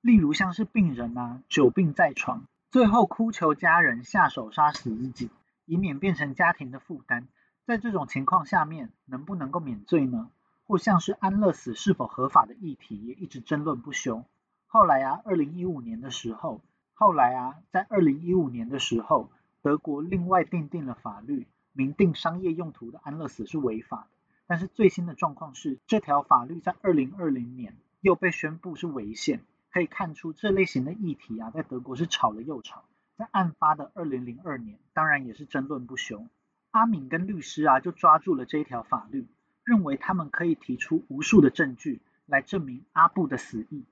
[0.00, 5.30] 例如像是病人啊，久病在床，最后哭求家人下手杀死自己，
[5.64, 7.26] 以免变成家庭的负担。
[7.66, 10.30] 在这种情况下面，能不能够免罪呢？
[10.66, 14.24] 或像是安乐死是否合法的议题，也一直争论不休。
[14.66, 16.60] 后来啊，二零一五年的时候，
[16.96, 19.30] 后来啊，在二零一五年的时候，
[19.62, 24.16] 德国另外订定了法律，明定商业用途的安乐死是违法的。
[24.46, 29.40] 但是最新的状况是，这条法律在二零二零年又被宣布是违宪。
[29.72, 32.84] 可以看出，这类型的议题啊，在德国是吵了又吵。
[33.16, 36.24] 在案发的二零零二年，当然也是争论不休。
[36.70, 39.26] 阿敏跟律师啊，就抓住了这一条法律，
[39.64, 43.84] 认为他们可以提出无数的证据，来证明阿布的死意。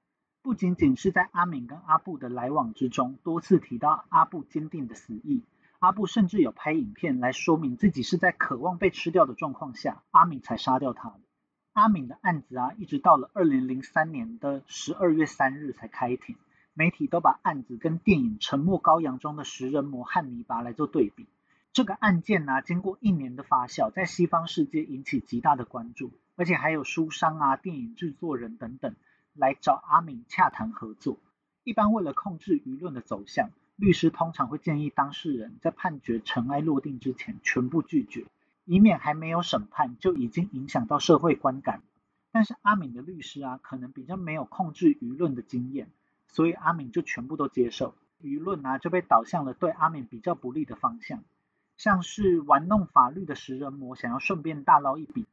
[0.42, 5.44] 不仅仅是在阿敏跟阿布的来往之中，多次提到阿布坚定的死意。
[5.78, 11.20] 阿布甚至有拍影片来说明自己是在渴望被吃掉的状况下，阿敏才杀掉他的。
[11.74, 16.35] 阿敏的案子啊，一直到了二零零三年的十二月三日才开庭。
[16.74, 21.28] 媒体都把案子跟电影《沉默羔羊》中的食人魔汉尼拔来做对比。
[21.72, 28.96] 这个案件呢，经过一年的发酵，在西方世界引起极大的关注，而且还有书商啊、电影制作人等等。
[29.35, 31.18] 来找阿敏洽谈合作。
[31.64, 38.27] 一般为了控制舆论的走向，律师通常会建议当事人在判决尘埃落定之前全部拒绝，
[38.64, 41.83] 以免还没有审判就已经影响到社会观感。
[42.33, 45.88] 但是阿敏的律师啊，可能比较没有控制舆论的经验，
[46.27, 47.95] 所以阿敏就全部都接受。
[48.23, 51.23] 舆论啊就被导向了对阿敏比较不利的方向，
[51.77, 55.27] 像是玩弄法律的食人魔想要顺便大捞一笔。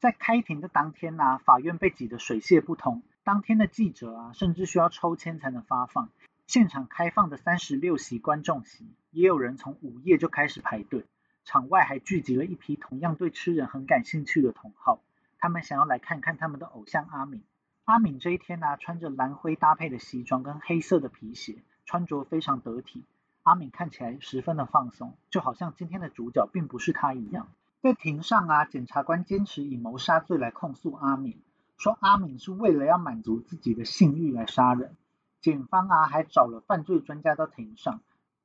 [0.00, 3.02] 在开庭的当天呢，法院被挤得水泄不通。
[3.24, 6.08] 当天的记者啊，甚至需要抽签才能发放。
[6.48, 11.04] 现场开放的三十六席观众席，也有人从午夜就开始排队。
[11.44, 15.00] 场外还聚集了一批同样对吃人很感兴趣的同好，
[15.38, 17.42] 他们想要来看看他们的偶像阿敏。
[17.84, 23.04] 阿敏这一天呢，穿着蓝灰搭配的西装跟黑色的皮鞋，穿着非常得体。
[23.44, 27.48] 阿敏看起来十分的放松，就好像今天的主角并不是他一样。
[27.80, 31.40] 在庭上啊，检察官坚持以谋杀罪来控诉阿敏。
[31.82, 34.94] 说阿敏是为了要满足自己的性欲来杀人，
[35.40, 38.02] 检方啊还找了犯罪专家到庭上，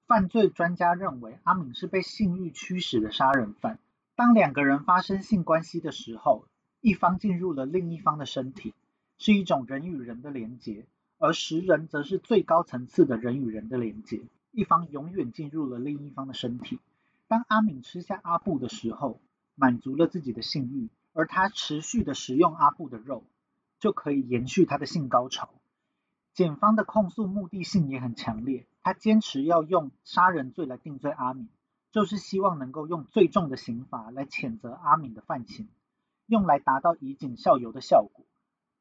[0.08, 3.78] 犯罪专家认为阿敏是被性欲驱使的杀人犯。
[4.16, 6.48] 当两个人发生性关系的时候，
[6.82, 8.74] 一方进入了另一方的身体，
[9.20, 10.88] 是一种人与人的连结，
[11.20, 16.80] 而食人则是最高层次的人与人的连结，一方永远进入了另一方的身体。
[17.28, 19.22] 当阿敏吃下阿布的时候，
[19.54, 20.90] 满足了自己的性欲。
[21.18, 23.24] 而他持续的食用阿布的肉，
[23.80, 25.50] 就可以延续他的性高潮。
[26.36, 31.50] 检方的控诉目的性也很强烈，他坚持要用杀人罪来定罪阿敏，
[31.92, 35.68] 就是希望能够用最重的刑罚来谴责阿敏的犯情，
[36.28, 38.24] 用来达到以儆效尤的效果，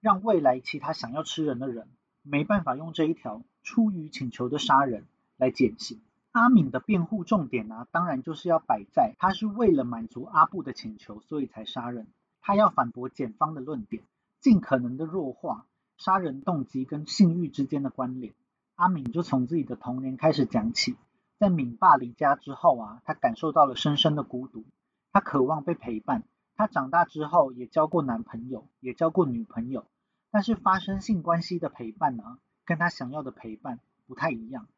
[0.02, 1.88] 让未来其他想要吃人的人
[2.20, 5.06] 没办法用这一条出于请求的杀人
[5.38, 6.02] 来减刑。
[6.32, 12.06] 阿敏的辩护重点呢，当然就是要摆在他是为了满足阿布的请求，所以才杀人。
[12.46, 14.04] 他要反驳检方的论点，
[14.38, 18.34] 尽可能的弱化杀人动机跟性欲之间的关联。
[18.76, 20.94] 阿敏就从自己的童年开始讲起，
[21.40, 24.64] 在敏爸离家之后啊，他感受到了深深的孤独，
[25.10, 26.22] 他渴望被陪伴。
[26.54, 29.84] 他长大之后也交过男朋友，也交过女朋友，
[30.30, 34.68] 但是发生性关系的陪伴呢，跟他想要的陪伴不太一样。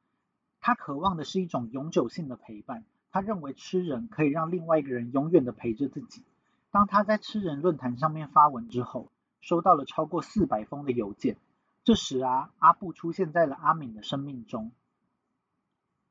[0.63, 6.25] 他渴望的是一种永久性的陪伴，他认为吃人可以让另外一个人永远的陪着自己。
[6.71, 11.37] 当他在吃人论坛上面发文之后，收到了超过四百封的邮件。
[11.85, 14.73] 这时啊，阿布出现在了阿敏的生命中。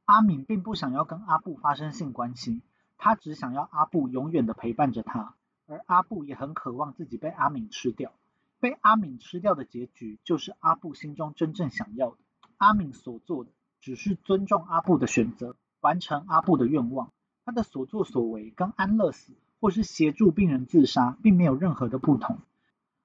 [0.06, 2.62] 阿敏并不想要跟阿布发生性关系，
[2.98, 5.36] 他只想要阿布永远的陪伴着他。
[5.68, 8.14] 而阿布也很渴望自己被阿敏吃掉。
[8.60, 12.18] 被阿敏吃掉的结局，就是阿布心中真正想要的。
[12.58, 17.12] 阿敏所做的，只是尊重阿布的选择，完成阿布的愿望。
[17.46, 19.34] 他的所作所为跟安乐死。
[19.60, 22.40] 或是协助病人自杀，并没有任何的不同。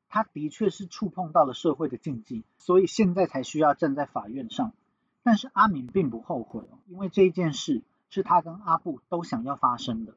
[0.09, 4.73] 他的确是触碰到了社会的禁忌，所以现在才需要站在法院上。
[5.23, 10.15] 但是阿敏并不后悔，因为这一件事是他跟阿布都想要发生的。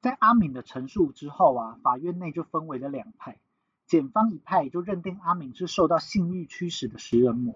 [0.00, 3.38] 在阿敏的陈述之后啊，法院内就分为了两派。
[3.86, 7.54] 检方一派就认定阿敏是受到性欲驱使的食人魔，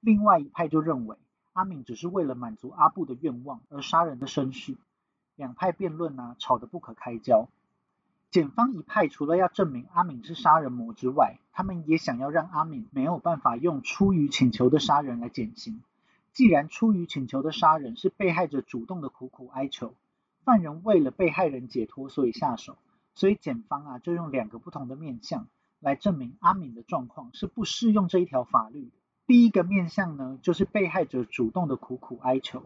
[0.00, 1.16] 另外一派就认为
[1.54, 4.76] 阿敏只是为了满足阿布的愿望而杀人的身世。
[5.38, 7.48] 两派辩论呢，吵得不可开交。
[8.28, 15.80] 检方一派除了要证明阿敏是杀人魔之外，他们也想要让阿敏没有办法用出于请求的杀人来减刑。
[16.32, 19.94] 既然出于请求的杀人是被害者主动的苦苦哀求，
[20.42, 22.76] 犯人为了被害人解脱所以下手，
[23.14, 25.46] 所以检方啊就用两个不同的面向
[25.78, 28.90] 来证明阿敏的状况是不适用这一条法律。
[29.28, 32.64] 第一个面向呢，就是被害者主动的苦苦哀求。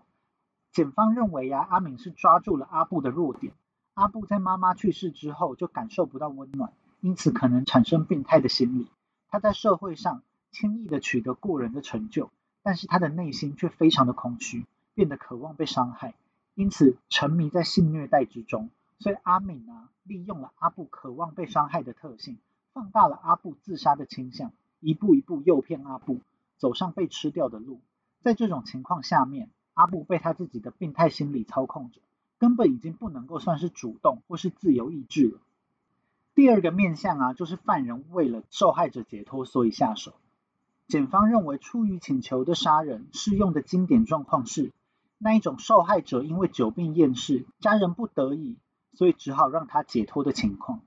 [0.73, 3.53] 检方认为呀，阿敏是抓住了阿布的弱点。
[3.93, 8.89] 阿布在妈妈去世之后就感受不到温暖，因此可能产生病态的心理。
[9.29, 12.31] 他在社会上轻易的取得过人的成就，
[12.63, 14.65] 但是他的内心却非常的空虚，
[14.95, 16.15] 变得渴望被伤害，
[16.55, 18.71] 因此沉迷在性虐待之中。
[18.99, 22.39] 所以阿敏啊，利用了阿布渴望被伤害的特性，
[22.73, 26.21] 放大了阿布自杀的倾向，一步一步诱骗阿布
[26.57, 27.83] 走上被吃掉的路。
[28.23, 29.51] 在这种情况下面。
[29.75, 32.01] 阿布被他自己的病态心理操控着，
[32.39, 35.39] 根本已经不能够算是主动或是自由意志了。
[36.35, 40.15] 第二个面向啊，就是犯人为了受害者解脱，所以下手。
[40.89, 44.73] 检方认为，出于请求的杀人适用的经典状况是
[45.19, 48.57] 那一种受害者因为久病厌世，家人不得已，
[48.93, 50.81] 所以只好让他解脱的情况。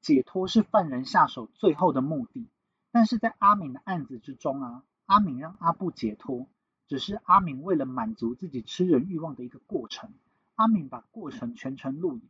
[0.00, 2.46] 解脱是犯人下手最后的目的，
[2.92, 6.46] 但是在阿敏的案子之中啊，阿敏让阿布解脱，
[6.92, 10.10] 只是阿敏为了满足自己吃人欲望的一个过程。
[10.56, 12.22] 阿敏把过程全程录影。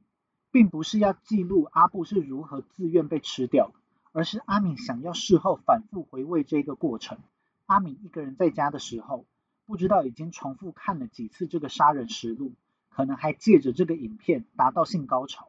[0.53, 3.73] 并不是要记录阿布是如何自愿被吃掉，
[4.13, 7.19] 而是阿敏想要事后反复回味这个过程。
[7.67, 9.25] 阿敏一个人在家的时候，
[9.67, 12.53] 不知道已经重复看了几次这个杀人实录，
[12.89, 15.49] 可能还借着这个影片达到性高潮，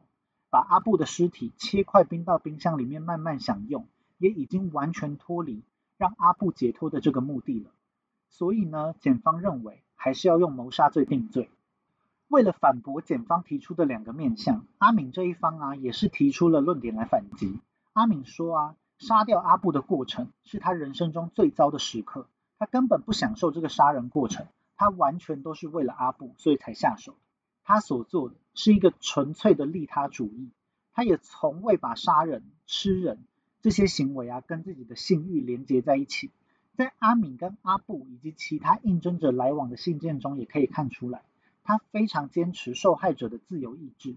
[0.50, 3.86] 把阿布的尸体切块冰到冰箱里面慢慢享用，
[4.18, 5.62] 也已经完全脱离
[5.98, 7.70] 让阿布解脱的这个目的了。
[8.28, 11.50] 所以呢，检方认为还是要用谋杀罪定罪。
[12.28, 17.60] 为了反驳检方提出的两个面向，阿敏这一方啊也是提出了论点来反击。
[17.92, 22.26] 阿敏说啊，杀掉阿布的过程是他人生中最糟的时刻，
[22.58, 24.46] 他根本不享受这个杀人过程，
[24.76, 27.14] 他完全都是为了阿布所以才下手。
[27.62, 30.50] 他所做的是一个纯粹的利他主义，
[30.92, 33.24] 他也从未把杀人、吃人
[33.62, 36.30] 这些行为啊跟自己的性欲连接在一起。
[36.76, 41.22] 在阿敏跟阿布以及其他应征者来往的信件中也可以看出来。
[41.62, 44.16] 他非常坚持受害者的自由意志，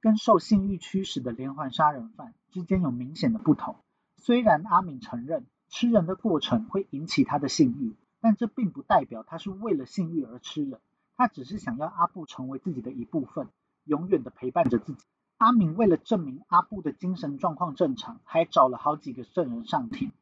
[0.00, 3.76] 跟受性欲驱使的连环杀人犯之间有明显的不同。
[4.16, 10.80] 虽然阿敏承认吃人的过程会引起他的性欲，但这并不代表他是为了性欲而吃人。
[11.16, 13.48] 他只是想要阿布成为自己的一部分，
[13.84, 15.04] 永远的陪伴着自己。
[15.38, 20.12] 阿敏为了证明阿布的精神状况正常，还找了好几个证人上庭，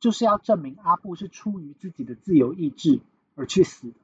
[0.00, 3.00] 就是要证明阿布是出于自己的自由意志
[3.34, 3.96] 而去死的。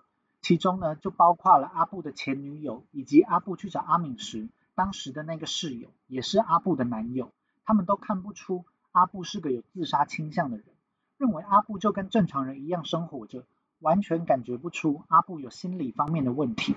[0.43, 7.33] 其中呢，就包括了阿布的前女友，以及阿布去找阿敏时，当时的那个室友，也是阿布的男友。
[7.65, 10.67] 他们都看不出阿布是个有自杀倾向的人，
[11.17, 13.47] 认为阿布就跟正常人一样生活着，
[13.79, 16.77] 完全感觉不出阿布有心理方面的问题。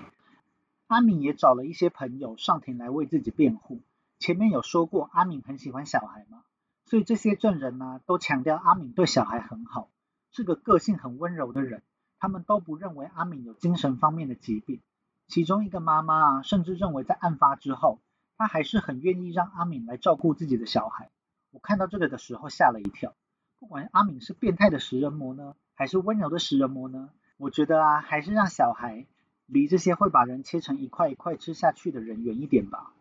[0.86, 3.82] 阿敏也找了一些朋友上庭来为自己辩护。
[4.18, 6.42] 前面有说过，阿敏很喜欢小孩嘛，
[6.88, 9.90] 所以这些证人呢，都强调阿敏对小孩很好，
[10.32, 11.82] 是个个性很温柔的人。
[12.18, 14.80] 他们都不认为阿敏有精神方面的疾病，
[15.26, 18.00] 其中一个妈妈啊，甚至认为在案发之后，
[18.38, 21.10] 她还是很愿意让阿敏来照顾自己的小孩。
[21.50, 23.14] 我看到这个的时候吓了一跳。
[23.60, 29.04] 不管阿敏是变态的食人魔呢，还是温柔的食人魔呢，我觉得啊，还是让小孩
[29.44, 32.92] 离这些会把人切成一块一块吃下去的人远一点吧。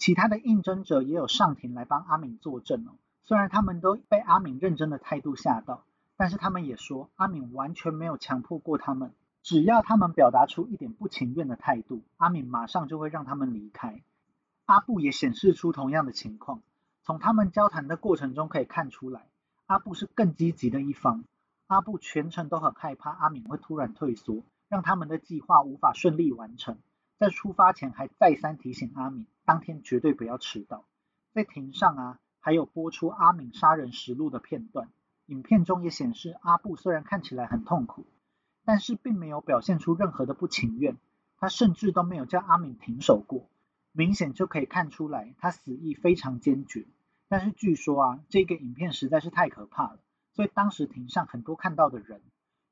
[0.00, 5.84] 其他的应征者也有上庭来帮阿敏作证哦，虽然他们都被阿敏认真的态度吓到。
[6.16, 14.02] 但是他们也说，阿敏完全没有强迫过他们，只要他们表达出一点不情愿的态度，阿敏马上就会让他们离开。
[14.66, 16.60] 阿布也显示出同样的情况，
[17.02, 19.28] 从他们交谈的过程中可以看出来，
[19.64, 21.24] 阿布是更积极的一方。
[21.68, 26.76] 阿布全程都很害怕阿敏会突然退缩，让他们的计划无法顺利完成。
[27.18, 30.84] 在出发前还再三提醒阿敏，当天绝对不要迟到。
[31.32, 34.88] 在庭上啊，还有播出阿敏杀人实录的片段。
[35.26, 38.06] 影片中也显示，阿布虽然看起来很痛苦，
[38.64, 40.96] 但是并没有表现出任何的不情愿。
[41.36, 43.48] 他甚至都没有叫阿敏停手过，
[43.90, 46.86] 明显就可以看出来他死意非常坚决。
[47.26, 49.98] 但是据说啊，这个影片实在是太可怕了，
[50.30, 52.22] 所以当时庭上很多看到的人，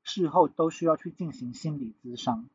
[0.03, 2.47] 事后都需要去进行心理咨商。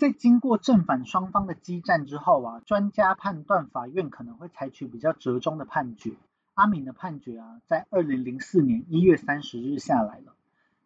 [0.00, 6.14] 在经过正反双方的激战之后啊，专家判断法院可能会采取比较折中的判决。
[6.54, 10.34] 阿敏的判决啊，在二零零四年一月三十日下来了。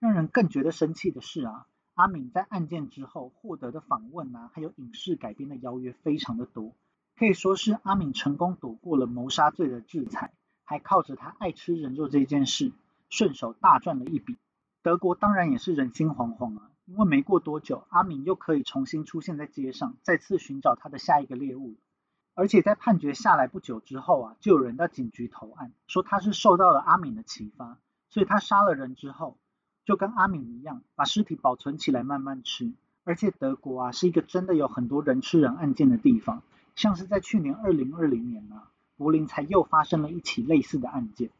[0.00, 6.74] 让人更觉得生气的是啊，阿敏在案件之后获得的访问啊，还有影视改编的邀约非常的多，
[7.18, 10.32] 可以说是阿敏成功躲过了谋杀罪的制裁，
[10.64, 12.72] 还靠着他爱吃人肉这件事，
[13.10, 14.38] 顺手大赚了一笔。
[14.82, 21.74] 德国当然也是人心惶惶啊，因为没过多久，阿敏又可以重新出现在街上，再次寻找他的下一个猎物。
[22.32, 27.76] 而且在判决下来不久之后啊，就有人到警局投案，说他是受到了阿敏的启发，
[28.08, 29.36] 所以他杀了人之后。
[29.84, 32.72] 就跟阿敏一样，把尸体保存起来慢慢吃。
[33.04, 36.42] 而且德国啊，是一个真的有很多人吃人案件的地方。
[36.76, 38.62] 像是在去年二零二零年呢，
[38.96, 41.30] 柏林才又发生了一起类似的案件，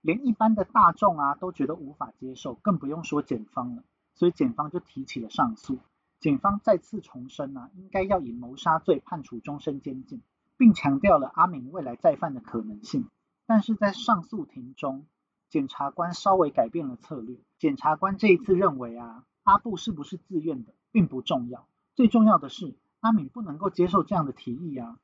[0.00, 3.82] 连一般的大众啊都觉得无法接受，更不用说检方了。
[4.14, 5.78] 所以检方就提起了上诉。
[6.20, 10.20] 检方再次重申啊，应该要以谋杀罪判处终身监禁，
[10.56, 13.06] 并强调了阿敏未来再犯的可能性。
[13.46, 15.06] 但是在上诉庭中，
[15.50, 17.36] 检察官稍微改变了策略。
[17.58, 24.98] 检察官这一次认为啊，阿布是不是自愿的并不重要，最重要的是阿敏不能够接受这样的提议啊。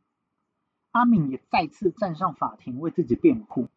[0.92, 3.68] 阿敏也再次站上法庭为自己辩护。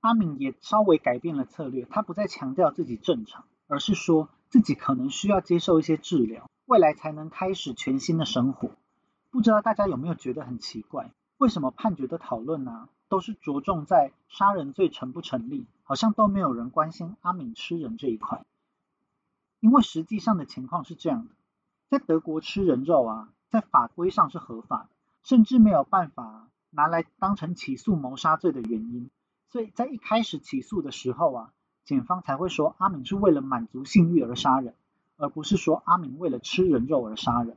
[0.00, 8.70] 阿敏也稍微改变了策略，他不再强调自己正常，而是说自己可能需要接受一些治疗，未来才能开始全新的生活。
[9.30, 11.12] 不知道大家有没有觉得很奇怪？
[11.38, 12.88] 为什么判决的讨论呢？
[13.14, 18.44] 都是着重在杀人罪成不成立，好像都没有人关心阿敏吃人这一块。
[19.60, 21.30] 因为实际上的情况是这样的，
[21.88, 24.88] 在德国吃人肉啊，在法规上是合法的，
[25.22, 29.08] 甚至没有办法拿来当成起诉谋杀罪的原因。
[29.48, 31.52] 所以在一开始起诉的时候啊，
[31.84, 34.74] 检方才会说阿敏是为了满足性欲而杀人，
[35.18, 37.56] 而不是说阿敏为了吃人肉而杀人。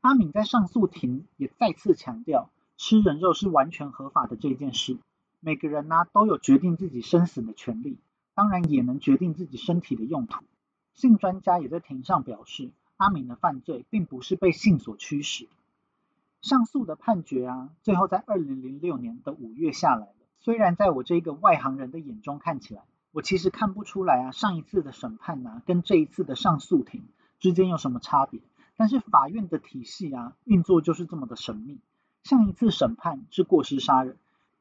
[0.00, 2.50] 阿敏在上诉庭也再次强调。
[2.78, 4.98] 吃人肉是完全合法的这件事，
[5.40, 7.98] 每个人呢都有决定自己生死的权利，
[8.34, 10.44] 当然也能决定自己身体的用途。
[10.94, 15.48] 性专家也在庭上表示，阿敏的犯罪并不是被性所驱使。
[16.42, 20.14] 上诉的判决啊，最后在二零零六年的五月下来了。
[20.38, 27.04] 虽然在我这个外行人的眼中看起来，我其实看不出来啊，上一次的审判呢跟这一次的上诉庭
[27.40, 28.40] 之间有什么差别。
[28.76, 31.80] 但是法院的体系啊运作就是这么的神秘。
[32.26, 34.16] 上一次审判是过失杀人，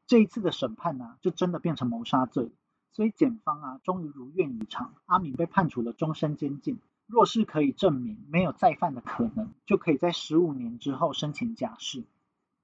[0.05, 2.51] 这一次的审判呢，就真的变成谋杀罪。
[2.91, 6.77] 所以检方啊，终于如愿以偿，阿敏被判处了终身监禁。
[7.07, 12.03] 若是可以证明没有再犯的可能，就可以在十五年之后申请假释。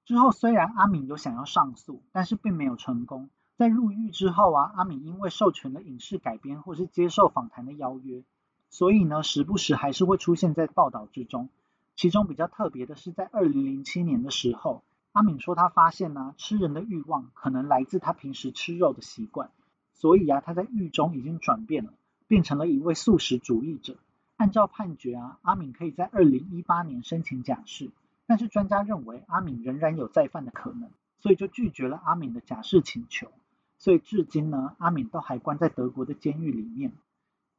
[0.04, 3.28] 之后虽然阿敏有想要上诉，但是并没有成功。
[3.56, 8.22] 在入狱之后啊，阿敏因为授权了影视改编或是接受访谈的邀约，
[8.70, 11.48] 所以呢，时不时还是会出现在报道之中。
[11.96, 14.84] 其中比较特别的是，在二零零七年的时候。
[15.12, 19.50] 阿敏说，他发现呢，吃人的欲望可能来自他平时吃肉的习惯，
[19.92, 21.92] 所以啊，他在狱中已经转变了，
[22.28, 23.96] 变成了一位素食主义者。
[24.36, 27.90] 按照判决啊，阿敏可以在二零一八年申请假释，
[28.26, 30.90] 但是专家认为阿敏仍然有再犯的可能，
[31.20, 33.30] 所以就拒绝了阿敏的假释请求。
[33.76, 36.92] 所以至今呢，阿敏都还关在德国的监狱里面。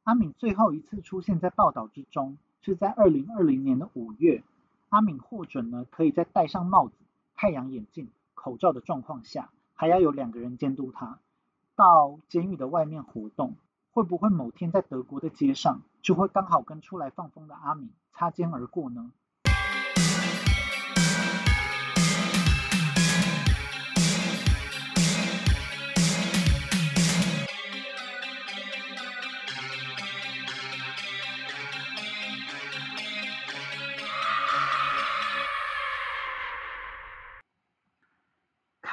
[0.02, 4.42] 阿敏最后一次出现在报道之中，是在二零二零年的五月，
[4.88, 6.94] 阿敏获准呢，可以再戴上帽子。
[7.44, 11.18] 太阳眼镜、口罩的状况下，还要有两个人监督他
[11.76, 13.56] 到监狱的外面活动，
[13.92, 19.12] 会不会某天在德国的街上，就会刚好跟出来放风的阿敏擦肩而过呢？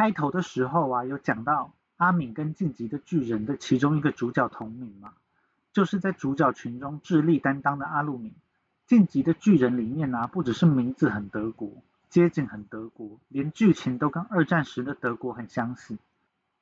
[0.02, 5.14] 开头的时候啊，有讲到阿敏跟晋级的巨人的其中一个主角同名嘛，
[5.74, 8.34] 就是在主角群中智力担当的阿鲁敏。
[8.88, 11.70] 晋级的巨人里面呢，不只是名字很德国，
[12.10, 16.00] 街景很德国，连剧情都跟二战时的德国很相似。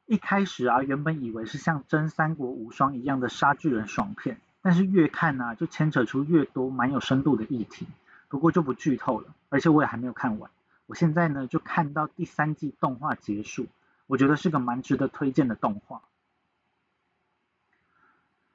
[0.06, 7.88] 一开始啊，原本以为是像真三国无双一样的杀巨人爽片，但是越看呢，就牵扯出越多蛮有深度的议题。
[8.28, 10.52] 不过就不剧透了，而且我也还没有看完。
[10.90, 13.68] 我现在呢就看到第三季动画结束，
[14.08, 16.02] 我觉得是个蛮值得推荐的动画。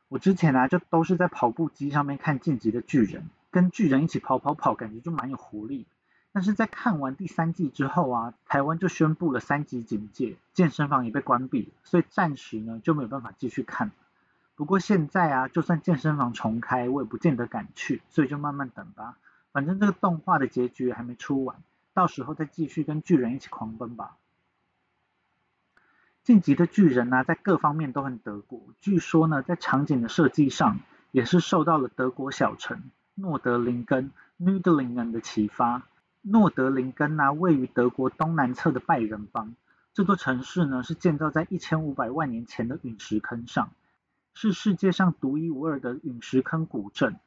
[0.09, 3.23] 我之前呢就都是在跑步机上面看《晋级的巨人》，
[3.53, 5.87] 跟巨人一起跑跑跑，感觉就蛮有活力。
[6.33, 13.93] 但是在看完第三季之后啊，台湾就宣布了三级警戒，健身房也被关闭，所以暂时呢就没有办法继续看。
[14.57, 19.19] 不过现在啊，就算健身房重开，我也不见得敢去，所以就慢慢等吧。
[19.53, 21.63] 反正这个动画的结局还没出完。
[21.95, 24.19] 到时候再继续跟巨人一起狂奔吧。
[26.25, 28.61] 晋级的巨人呢，在各方面都很德国。
[28.81, 30.81] 据说呢，在场景的设计上，
[31.13, 35.87] 也是受到了德国小城诺德林根 （Nördlingen） 的启发。
[36.23, 39.55] 诺德林根呢，位于德国东南侧的拜仁邦。
[39.93, 43.71] 这座城市呢，是建造在一千五百万年前的陨石坑上，
[44.33, 47.21] 是世界上独一无二的陨石坑古镇。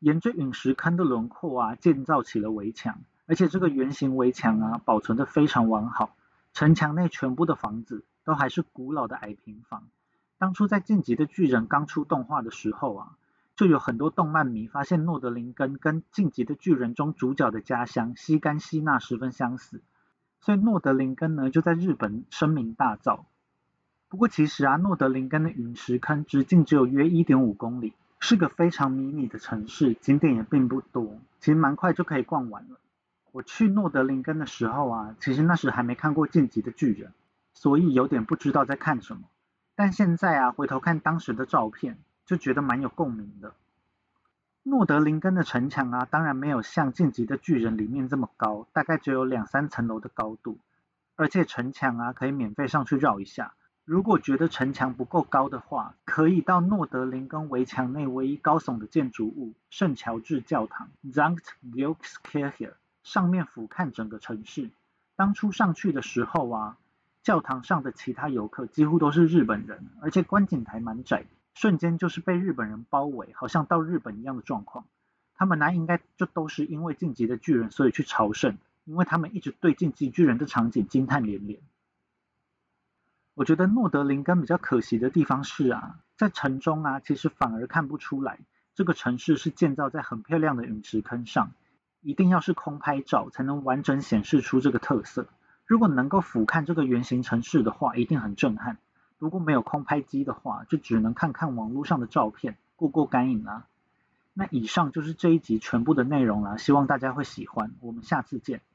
[0.00, 6.14] 沿着陨石坑的轮廓啊，建造起了围墙，而且这个圆形围墙啊，保存的非常完好。
[6.52, 9.84] 城墙内全部的房子都还是古老的矮平房。
[10.38, 13.16] 当初在《晋级的巨人》刚出动画的时候啊，
[13.56, 19.80] 就有很多动漫迷发现诺德林根跟《晋级的巨人》中主角的家乡西干西纳十分相似，
[20.40, 23.20] 所以诺德林根呢就在日本声名大噪。
[24.08, 27.94] 不过其实啊，诺德林根的陨石坑直径只有约一点五公里。
[28.24, 32.78] 是个非常迷你的城市，景点也并不多，其实蛮快就可以逛完了。
[33.32, 37.10] 我去诺德林根的时候啊，其实那时还没看过《晋级的巨人》，
[37.54, 39.22] 所以有点不知道在看什么。
[39.74, 43.54] 但现在啊，回头看当时的照片，就觉得蛮有共鸣的。
[44.62, 50.58] 诺德林根的城墙啊，当然没有像《晋级的巨人》里面这么高，大概只有两三层楼的高度，
[51.16, 53.54] 而且城墙啊可以免费上去绕一下。
[53.84, 64.70] 如果觉得城墙不够高的话，可以到诺德林根围墙内唯一高耸的建筑物圣乔治教堂 （Zankt g e o r g s k i r c h e 上面俯瞰整个城市。
[65.16, 66.78] 当初上去的时候啊，
[67.22, 74.86] 教堂上的其他游客几乎都是日本人，而且观景台蛮窄，瞬间就是被日本人包围，好像到日本一样的状况。
[75.34, 81.60] 他们呢，应该就都是因为晋级的巨人，所以去朝圣，因为他们一直对晋级巨人的场景惊叹连连。
[83.34, 88.38] 我觉得诺德林根比较可惜的地方是啊，在城中啊，其实反而看不出来
[88.74, 91.52] 这个城市是建造在很漂亮的陨石坑上，
[92.02, 95.26] 一定要是空拍照才能完整显示出这个特色。
[95.64, 98.78] 如果能够俯瞰这个圆形城市的话，一定很震撼。
[99.18, 103.66] 如果没有空拍机的话，就只能看看网络上的照片，过过干瘾啦。
[104.34, 107.70] 那以上就是这一集全部的内容啦，希望大家会喜欢。
[107.80, 108.62] 我们下次见。